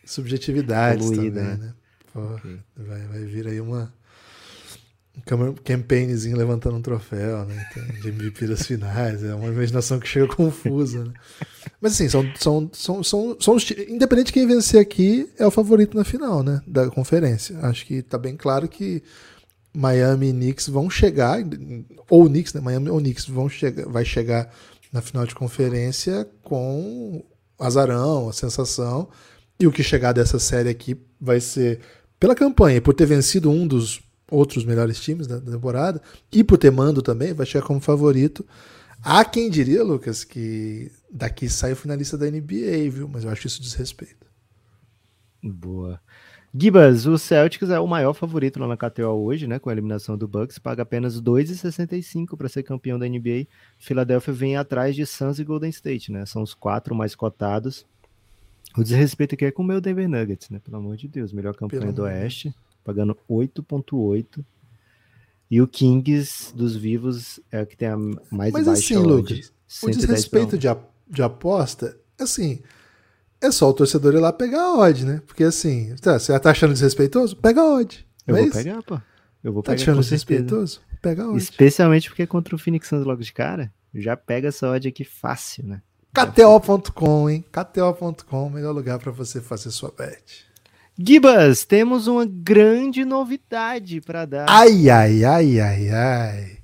[0.06, 1.66] subjetividades Evoluída, também, né?
[1.66, 1.74] né?
[2.14, 2.60] Pô, okay.
[2.78, 3.94] vai, vai vir aí uma
[5.16, 7.70] um campaignzinho levantando um troféu, né?
[8.02, 11.14] de MVP das finais, é uma imaginação que chega confusa, né?
[11.80, 15.52] Mas assim, são, são, são, são, são os, independente de quem vencer aqui, é o
[15.52, 16.62] favorito na final, né?
[16.66, 17.60] Da conferência.
[17.60, 19.04] Acho que tá bem claro que
[19.72, 21.40] Miami e Knicks vão chegar,
[22.10, 22.62] ou Knicks, né?
[22.62, 24.52] Miami ou Knicks vão chegar, vai chegar
[24.92, 27.24] na final de conferência com
[27.60, 29.10] azarão, a sensação
[29.60, 31.80] E o que chegar dessa série aqui vai ser
[32.20, 36.02] pela campanha, por ter vencido um dos outros melhores times da temporada
[36.32, 38.46] e por ter mando também, vai chegar como favorito.
[39.04, 43.08] Há quem diria, Lucas, que daqui sai o finalista da NBA, viu?
[43.08, 44.26] Mas eu acho isso desrespeito.
[45.44, 46.00] Boa.
[46.56, 49.60] Gibas, o Celtics é o maior favorito lá na KTO hoje, né?
[49.60, 53.48] Com a eliminação do Bucks, paga apenas 2,65 para ser campeão da NBA.
[53.78, 56.26] Philadelphia vem atrás de Suns e Golden State, né?
[56.26, 57.86] São os quatro mais cotados.
[58.76, 60.60] O desrespeito aqui é com o meu Denver Nuggets, né?
[60.60, 62.54] Pelo amor de Deus, melhor campanha Pelo do Oeste,
[62.84, 64.44] pagando 8,8.
[65.50, 69.54] E o Kings dos vivos é o que tem a mais Mas baixa assim, Lucas,
[69.84, 70.68] o desrespeito de,
[71.08, 72.62] de aposta, assim,
[73.40, 75.22] é só o torcedor ir lá pegar a odd, né?
[75.28, 77.36] Porque assim, tá, você tá achando desrespeitoso?
[77.36, 78.08] Pega a odd.
[78.26, 79.00] Eu vou é pegar, pô.
[79.44, 79.84] Eu vou tá pegar.
[79.84, 80.82] achando desrespeitoso?
[81.00, 81.38] Pega a odd.
[81.38, 85.04] Especialmente porque é contra o Phoenix Suns logo de cara, já pega essa odd aqui
[85.04, 85.82] fácil, né?
[86.14, 87.44] KTO.com, hein?
[87.52, 90.46] KTO.com, melhor lugar para você fazer sua bet.
[90.96, 94.46] Gibas, temos uma grande novidade para dar.
[94.48, 96.58] Ai, ai, ai, ai, ai.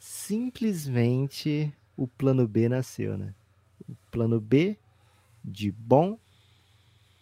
[0.00, 3.32] Simplesmente o plano B nasceu, né?
[3.88, 4.76] O plano B
[5.44, 6.18] de Bom,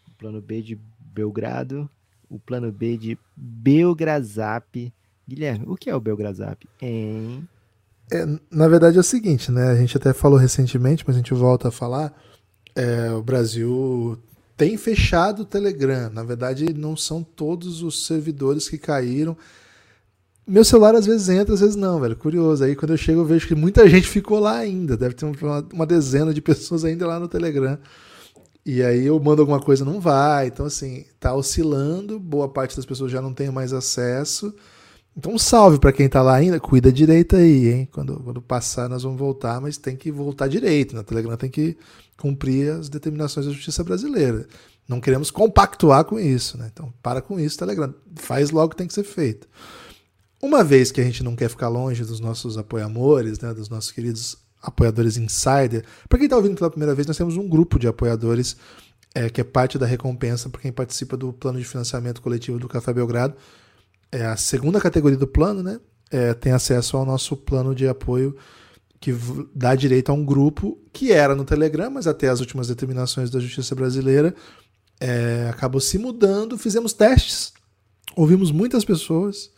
[0.06, 1.88] o plano B de Belgrado,
[2.30, 4.90] o plano B de Belgrazap.
[5.28, 6.66] Guilherme, o que é o Belgrazap?
[6.80, 7.46] Em...
[8.10, 9.70] É, na verdade é o seguinte, né?
[9.70, 12.12] A gente até falou recentemente, mas a gente volta a falar.
[12.74, 14.18] É, o Brasil
[14.56, 16.10] tem fechado o Telegram.
[16.10, 19.36] Na verdade, não são todos os servidores que caíram.
[20.46, 22.16] Meu celular às vezes entra, às vezes não, velho.
[22.16, 22.64] Curioso.
[22.64, 24.96] Aí quando eu chego, eu vejo que muita gente ficou lá ainda.
[24.96, 27.78] Deve ter uma, uma dezena de pessoas ainda lá no Telegram.
[28.64, 30.48] E aí eu mando alguma coisa, não vai.
[30.48, 34.54] Então, assim, tá oscilando, boa parte das pessoas já não tem mais acesso.
[35.18, 37.88] Então, um salve para quem tá lá ainda, cuida direito aí, hein?
[37.90, 40.94] Quando, quando passar, nós vamos voltar, mas tem que voltar direito.
[40.94, 41.04] Na né?
[41.04, 41.76] Telegram tem que
[42.16, 44.46] cumprir as determinações da justiça brasileira.
[44.86, 46.70] Não queremos compactuar com isso, né?
[46.72, 47.92] Então, para com isso, Telegram.
[48.14, 49.48] Faz logo o que tem que ser feito.
[50.40, 53.90] Uma vez que a gente não quer ficar longe dos nossos apoiamores, né, dos nossos
[53.90, 55.84] queridos apoiadores insider.
[56.08, 58.56] Para quem está ouvindo pela primeira vez, nós temos um grupo de apoiadores
[59.12, 62.68] é, que é parte da recompensa para quem participa do plano de financiamento coletivo do
[62.68, 63.34] Café Belgrado.
[64.10, 65.80] É a segunda categoria do plano, né?
[66.10, 68.36] É, tem acesso ao nosso plano de apoio
[69.00, 69.14] que
[69.54, 73.38] dá direito a um grupo que era no Telegram, mas até as últimas determinações da
[73.38, 74.34] Justiça Brasileira
[75.00, 76.58] é, acabou se mudando.
[76.58, 77.52] Fizemos testes,
[78.16, 79.50] ouvimos muitas pessoas,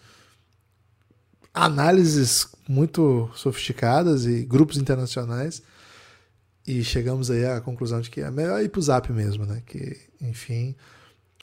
[1.54, 5.62] análises muito sofisticadas e grupos internacionais.
[6.66, 9.62] E chegamos aí à conclusão de que é melhor ir para o Zap mesmo, né?
[9.64, 10.76] Que, enfim,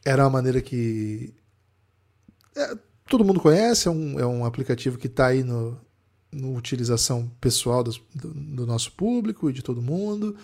[0.05, 1.33] era uma maneira que
[2.55, 2.77] é,
[3.07, 5.77] todo mundo conhece, é um, é um aplicativo que está aí no,
[6.31, 10.35] no utilização pessoal do, do, nosso público e de todo mundo.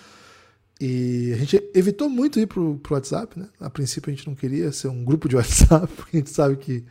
[0.79, 3.47] E a gente evitou muito ir para o WhatsApp, né?
[3.59, 6.57] A princípio a gente não queria ser um grupo de WhatsApp, porque a gente sabe
[6.57, 6.83] que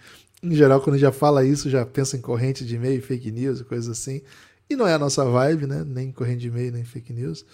[0.42, 3.64] em geral, quando já fala isso, já pensa em corrente de e-mail, fake news e
[3.64, 4.22] coisas assim.
[4.68, 5.84] E não é a nossa vibe, né?
[5.86, 7.44] Nem corrente de e-mail, nem fake news.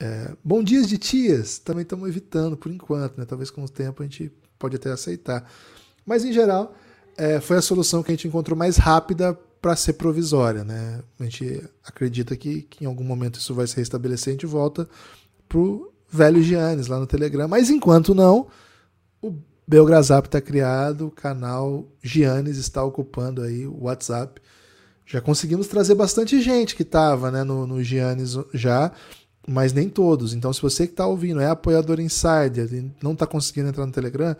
[0.00, 3.26] É, bom dias de tias, também estamos evitando por enquanto, né?
[3.26, 5.46] Talvez com o tempo a gente pode até aceitar.
[6.06, 6.74] Mas em geral,
[7.16, 11.00] é, foi a solução que a gente encontrou mais rápida para ser provisória, né?
[11.20, 14.88] A gente acredita que, que, em algum momento isso vai se restabelecer, a gente volta
[15.48, 17.46] pro velho Giannis lá no Telegram.
[17.46, 18.48] Mas enquanto não,
[19.22, 19.32] o
[19.66, 24.40] Belgrazap está criado, o canal Giannis está ocupando aí o WhatsApp.
[25.06, 28.90] Já conseguimos trazer bastante gente que estava né, no, no Giannis já,
[29.46, 30.34] mas nem todos.
[30.34, 33.92] Então, se você que está ouvindo é apoiador insider e não está conseguindo entrar no
[33.92, 34.36] Telegram,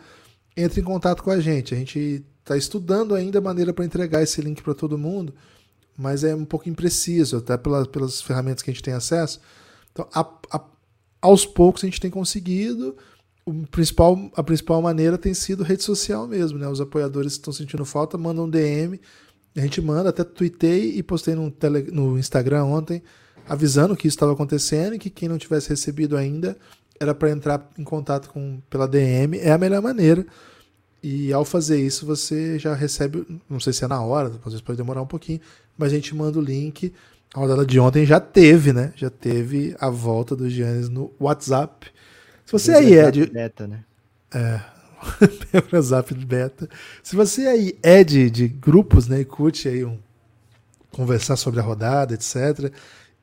[0.56, 1.74] entre em contato com a gente.
[1.74, 5.32] A gente está estudando ainda a maneira para entregar esse link para todo mundo,
[5.96, 9.40] mas é um pouco impreciso, até pela, pelas ferramentas que a gente tem acesso.
[9.92, 10.20] Então, a,
[10.50, 10.64] a,
[11.20, 12.96] aos poucos a gente tem conseguido
[13.44, 16.68] o principal, a principal maneira tem sido rede social mesmo, né?
[16.68, 19.00] Os apoiadores estão sentindo falta, mandam um DM,
[19.56, 23.02] a gente manda, até tuitei e postei no, tele, no Instagram ontem,
[23.48, 26.56] avisando que isso estava acontecendo e que quem não tivesse recebido ainda
[26.98, 30.24] era para entrar em contato com pela DM, é a melhor maneira.
[31.02, 34.60] E ao fazer isso, você já recebe, não sei se é na hora, às vezes
[34.60, 35.40] pode demorar um pouquinho,
[35.76, 36.92] mas a gente manda o link.
[37.34, 38.92] A rodada de ontem já teve, né?
[38.94, 41.88] Já teve a volta do Giannis no WhatsApp.
[42.44, 43.26] Se você aí é de.
[43.26, 43.84] Beta, né?
[44.32, 44.60] É.
[45.82, 46.68] Zap beta.
[47.02, 49.98] Se você aí é de, de grupos, né, e curte aí um
[50.90, 52.70] conversar sobre a rodada, etc.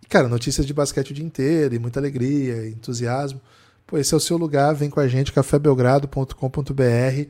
[0.03, 3.39] E, cara, notícias de basquete o dia inteiro, e muita alegria, entusiasmo.
[3.86, 7.30] Pô, esse é o seu lugar, vem com a gente, cafébelgrado.com.br.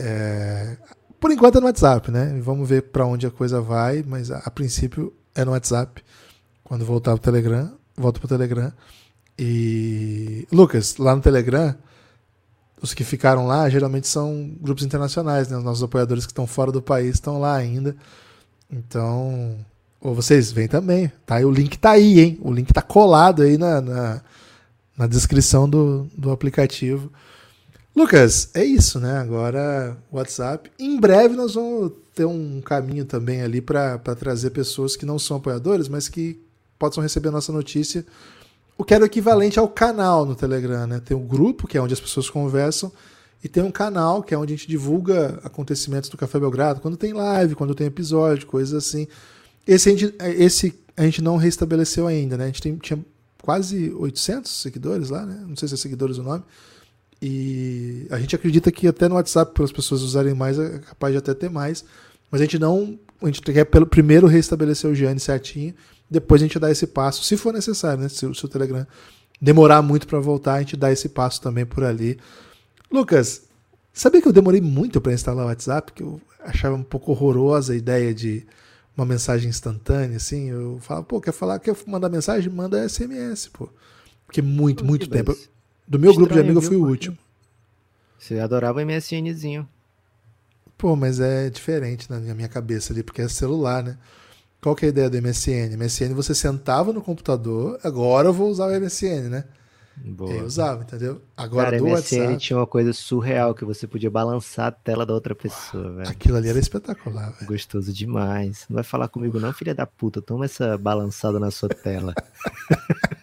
[0.00, 0.76] É...
[1.18, 2.40] Por enquanto é no WhatsApp, né?
[2.42, 6.02] Vamos ver para onde a coisa vai, mas a, a, princípio é no WhatsApp.
[6.64, 8.72] Quando voltar pro Telegram, volta pro Telegram.
[9.38, 11.74] E Lucas, lá no Telegram,
[12.80, 15.58] os que ficaram lá geralmente são grupos internacionais, né?
[15.58, 17.94] Os nossos apoiadores que estão fora do país estão lá ainda.
[18.70, 19.58] Então,
[20.00, 21.40] ou vocês vêm também, tá?
[21.40, 22.38] E o link tá aí, hein?
[22.40, 24.22] O link tá colado aí na, na,
[24.96, 27.12] na descrição do, do aplicativo.
[28.00, 29.18] Lucas, é isso, né?
[29.18, 30.70] Agora WhatsApp.
[30.78, 35.36] Em breve nós vamos ter um caminho também ali para trazer pessoas que não são
[35.36, 36.40] apoiadores, mas que
[36.78, 38.06] possam receber a nossa notícia
[38.78, 40.98] o que era o equivalente ao canal no Telegram, né?
[40.98, 42.90] Tem um grupo, que é onde as pessoas conversam,
[43.44, 46.96] e tem um canal, que é onde a gente divulga acontecimentos do Café Belgrado, quando
[46.96, 49.06] tem live, quando tem episódio, coisas assim.
[49.66, 52.44] Esse a gente, esse a gente não restabeleceu ainda, né?
[52.44, 52.98] A gente tem, tinha
[53.42, 55.44] quase 800 seguidores lá, né?
[55.46, 56.42] Não sei se é seguidores o nome.
[57.22, 61.12] E a gente acredita que até no WhatsApp, para as pessoas usarem mais, é capaz
[61.12, 61.84] de até ter mais.
[62.30, 62.98] Mas a gente não.
[63.22, 65.74] A gente quer pelo primeiro restabelecer o Gianni certinho
[66.10, 68.08] depois a gente dá esse passo, se for necessário, né?
[68.08, 68.84] Se, se o Telegram
[69.40, 72.18] demorar muito para voltar, a gente dá esse passo também por ali.
[72.90, 73.42] Lucas,
[73.92, 75.92] sabia que eu demorei muito para instalar o WhatsApp?
[75.92, 78.44] Que eu achava um pouco horrorosa a ideia de
[78.96, 80.50] uma mensagem instantânea, assim.
[80.50, 82.52] Eu falava, pô, quer falar, quer mandar mensagem?
[82.52, 83.68] Manda SMS, pô.
[84.26, 85.36] Porque muito, muito tempo.
[85.90, 87.18] Do meu grupo de amigos eu fui o último.
[88.16, 89.68] Você adorava o MSNzinho.
[90.78, 93.98] Pô, mas é diferente na minha cabeça ali, porque é celular, né?
[94.60, 95.76] Qual que é a ideia do MSN?
[95.76, 99.44] MSN você sentava no computador, agora eu vou usar o MSN, né?
[99.96, 100.30] Boa.
[100.32, 101.20] Eu usava, entendeu?
[101.36, 102.36] Agora Cara, do MSN WhatsApp...
[102.38, 106.08] tinha uma coisa surreal que você podia balançar a tela da outra pessoa, velho.
[106.08, 107.46] Aquilo ali era espetacular, velho.
[107.46, 108.64] Gostoso demais.
[108.70, 110.22] Não vai falar comigo não, filha da puta.
[110.22, 112.14] Toma essa balançada na sua tela.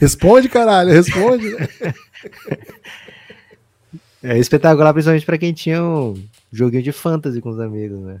[0.00, 1.54] responde, caralho, responde.
[4.22, 6.22] é espetacular, principalmente para quem tinha um
[6.52, 8.20] joguinho de fantasy com os amigos, né?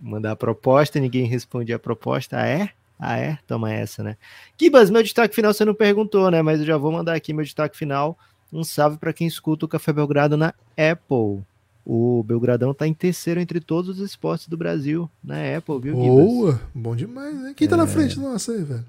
[0.00, 2.38] mandar a proposta, ninguém respondia a proposta.
[2.38, 2.70] Ah, é?
[2.98, 3.38] Ah, é?
[3.46, 4.16] Toma essa, né?
[4.56, 6.42] Kibas, meu destaque final você não perguntou, né?
[6.42, 8.18] Mas eu já vou mandar aqui meu destaque final.
[8.52, 11.44] Um salve para quem escuta o Café Belgrado na Apple.
[11.84, 15.94] O Belgradão tá em terceiro entre todos os esportes do Brasil na Apple, viu?
[15.94, 16.60] Boa!
[16.74, 17.54] Bom demais, né?
[17.56, 17.78] Quem tá é...
[17.78, 18.84] na frente nossa aí, velho?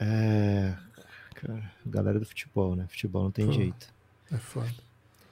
[0.00, 0.74] É.
[1.44, 2.86] Cara, galera do futebol, né?
[2.88, 3.92] Futebol não tem Pô, jeito.
[4.30, 4.72] É foda.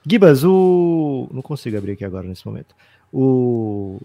[0.05, 1.29] Gibas, o.
[1.31, 2.75] Não consigo abrir aqui agora nesse momento.
[3.13, 3.99] O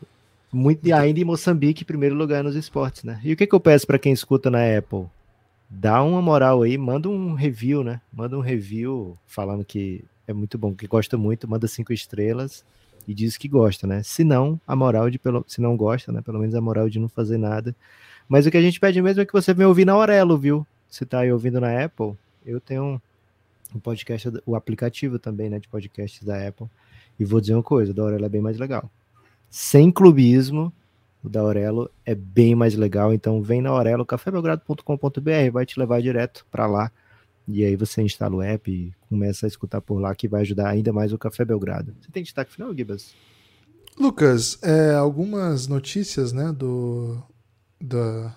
[0.52, 3.20] muito, e ainda em Moçambique, primeiro lugar nos esportes, né?
[3.22, 5.04] E o que, que eu peço para quem escuta na Apple?
[5.68, 8.00] Dá uma moral aí, manda um review, né?
[8.12, 12.64] Manda um review falando que é muito bom, que gosta muito, manda cinco estrelas
[13.07, 14.02] e diz que gosta, né?
[14.02, 16.22] Se não, a moral de pelo, se não gosta, né?
[16.22, 17.74] Pelo menos a moral de não fazer nada.
[18.28, 20.66] Mas o que a gente pede mesmo é que você venha ouvir na Aurelo, viu?
[20.89, 22.14] Se tá aí ouvindo na Apple,
[22.45, 23.01] eu tenho
[23.74, 26.66] um, podcast, o aplicativo também, né, de podcasts da Apple.
[27.18, 28.91] E vou dizer uma coisa, da Aurelo é bem mais legal
[29.51, 30.72] sem clubismo.
[31.22, 33.12] O da Aurelo é bem mais legal.
[33.12, 36.91] Então vem na Aurelo, cafébelgrado.com.br, vai te levar direto para lá.
[37.49, 40.68] E aí você instala o app e começa a escutar por lá, que vai ajudar
[40.68, 41.95] ainda mais o Café Belgrado.
[42.01, 43.14] Você tem destaque final, Gibas?
[43.99, 47.16] Lucas, é, algumas notícias né, do
[47.80, 48.37] da,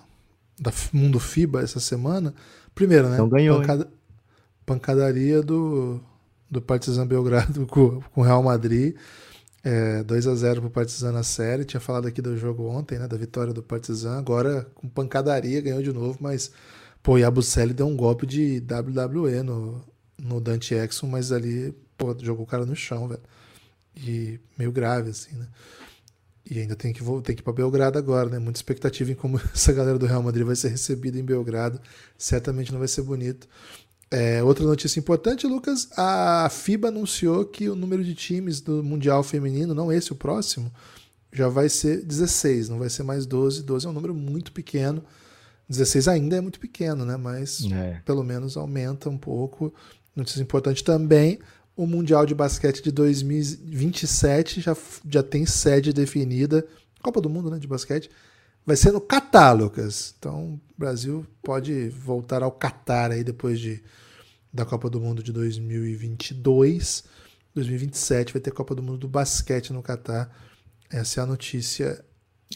[0.60, 2.34] da Mundo FIBA essa semana.
[2.76, 3.16] Primeiro, né?
[3.16, 3.91] Então ganhou, pancada,
[4.66, 5.99] pancadaria do,
[6.49, 8.95] do Partizan Belgrado com o Real Madrid.
[9.64, 11.66] É, 2 a 0 pro Partizan na série.
[11.66, 13.07] Tinha falado aqui do jogo ontem, né?
[13.07, 14.18] Da vitória do Partizan.
[14.18, 16.51] Agora, com pancadaria, ganhou de novo, mas.
[17.01, 19.82] Pô, Abucelli deu um golpe de WWE no,
[20.18, 23.22] no Dante Exxon, mas ali, pô, jogou o cara no chão, velho.
[23.95, 25.47] E meio grave, assim, né?
[26.50, 28.39] E ainda tem que, tem que ir pra Belgrado agora, né?
[28.39, 31.80] Muita expectativa em como essa galera do Real Madrid vai ser recebida em Belgrado.
[32.18, 33.47] Certamente não vai ser bonito.
[34.12, 39.22] É, outra notícia importante, Lucas, a FIBA anunciou que o número de times do Mundial
[39.22, 40.72] Feminino, não esse, o próximo,
[41.32, 43.62] já vai ser 16, não vai ser mais 12.
[43.62, 45.04] 12 é um número muito pequeno.
[45.70, 47.16] 16 ainda é muito pequeno, né?
[47.16, 48.02] Mas é.
[48.04, 49.72] pelo menos aumenta um pouco.
[50.16, 51.38] Notícia importante também,
[51.80, 54.76] o Mundial de Basquete de 2027 já,
[55.10, 56.68] já tem sede definida.
[57.02, 58.12] Copa do Mundo, né, de basquete.
[58.66, 60.14] Vai ser no Catar, Lucas.
[60.20, 63.82] Então, o Brasil pode voltar ao Catar aí depois de
[64.52, 67.06] da Copa do Mundo de 2022.
[67.56, 70.30] 2027 vai ter Copa do Mundo do basquete no Catar.
[70.92, 72.04] Essa é a notícia.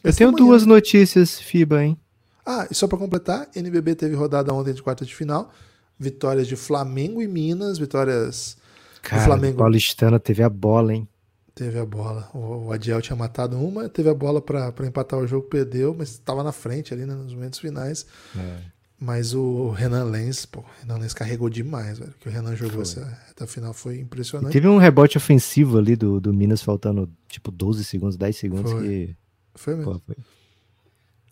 [0.04, 0.46] Eu tenho manhã.
[0.46, 1.98] duas notícias FIBA, hein?
[2.46, 5.50] Ah, e só para completar, NBB teve rodada ontem de quarta de final.
[5.98, 8.58] Vitórias de Flamengo e Minas, vitórias
[9.04, 9.58] Cara, do Flamengo.
[9.58, 11.08] Paulistana teve a bola, hein?
[11.54, 12.30] Teve a bola.
[12.34, 16.42] O, Adiel tinha matado uma, teve a bola para empatar o jogo, perdeu, mas estava
[16.42, 18.08] na frente ali né, nos momentos finais.
[18.36, 18.58] É.
[19.00, 22.14] Mas o Renan Lenz, pô, o Renan Lenz carregou demais, velho.
[22.20, 23.04] Que o Renan jogou foi.
[23.04, 24.50] essa reta final foi impressionante.
[24.50, 28.72] E teve um rebote ofensivo ali do, do Minas faltando tipo 12 segundos, 10 segundos
[28.72, 28.82] foi.
[28.82, 29.16] que.
[29.54, 29.92] Foi mesmo.
[29.92, 30.16] Pô, foi.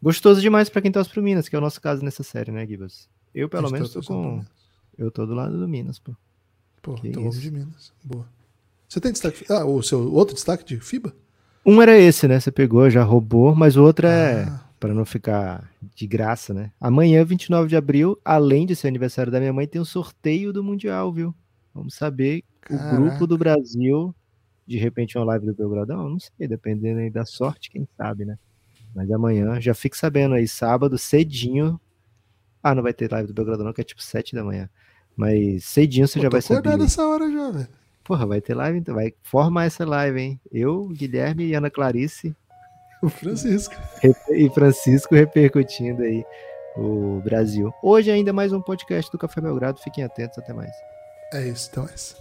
[0.03, 2.67] Gostoso demais para quem torce pro Minas, que é o nosso caso nessa série, né,
[2.67, 3.07] Gibas?
[3.33, 4.43] Eu, pelo menos, tô com.
[4.97, 6.13] Eu tô do lado do Minas, pô.
[6.81, 7.43] Pô, Que então vamos isso.
[7.43, 7.93] de Minas.
[8.03, 8.25] Boa.
[8.87, 9.45] Você tem destaque?
[9.49, 11.13] Ah, o seu outro destaque de FIBA?
[11.65, 12.39] Um era esse, né?
[12.39, 14.65] Você pegou, já roubou, mas o outro é Ah.
[14.79, 16.71] para não ficar de graça, né?
[16.79, 20.63] Amanhã, 29 de abril, além de ser aniversário da minha mãe, tem um sorteio do
[20.63, 21.33] Mundial, viu?
[21.73, 22.95] Vamos saber o Caraca.
[22.95, 24.13] grupo do Brasil,
[24.67, 28.37] de repente uma live do Belgradão, não sei, dependendo aí da sorte, quem sabe, né?
[28.93, 31.79] Mas amanhã, já fique sabendo aí, sábado, cedinho.
[32.61, 34.69] Ah, não vai ter live do Belgradão, não, que é tipo 7 da manhã.
[35.15, 36.59] Mas cedinho você Pô, já vai saber.
[36.59, 37.67] acordado essa hora já, velho.
[38.03, 40.41] Porra, vai ter live, então vai formar essa live, hein?
[40.51, 42.35] Eu, Guilherme e Ana Clarice
[43.01, 43.75] O Francisco.
[44.29, 46.23] e Francisco repercutindo aí
[46.75, 47.73] o Brasil.
[47.83, 49.79] Hoje ainda mais um podcast do Café Belgrado.
[49.81, 50.71] Fiquem atentos, até mais.
[51.33, 52.15] É isso, então é isso.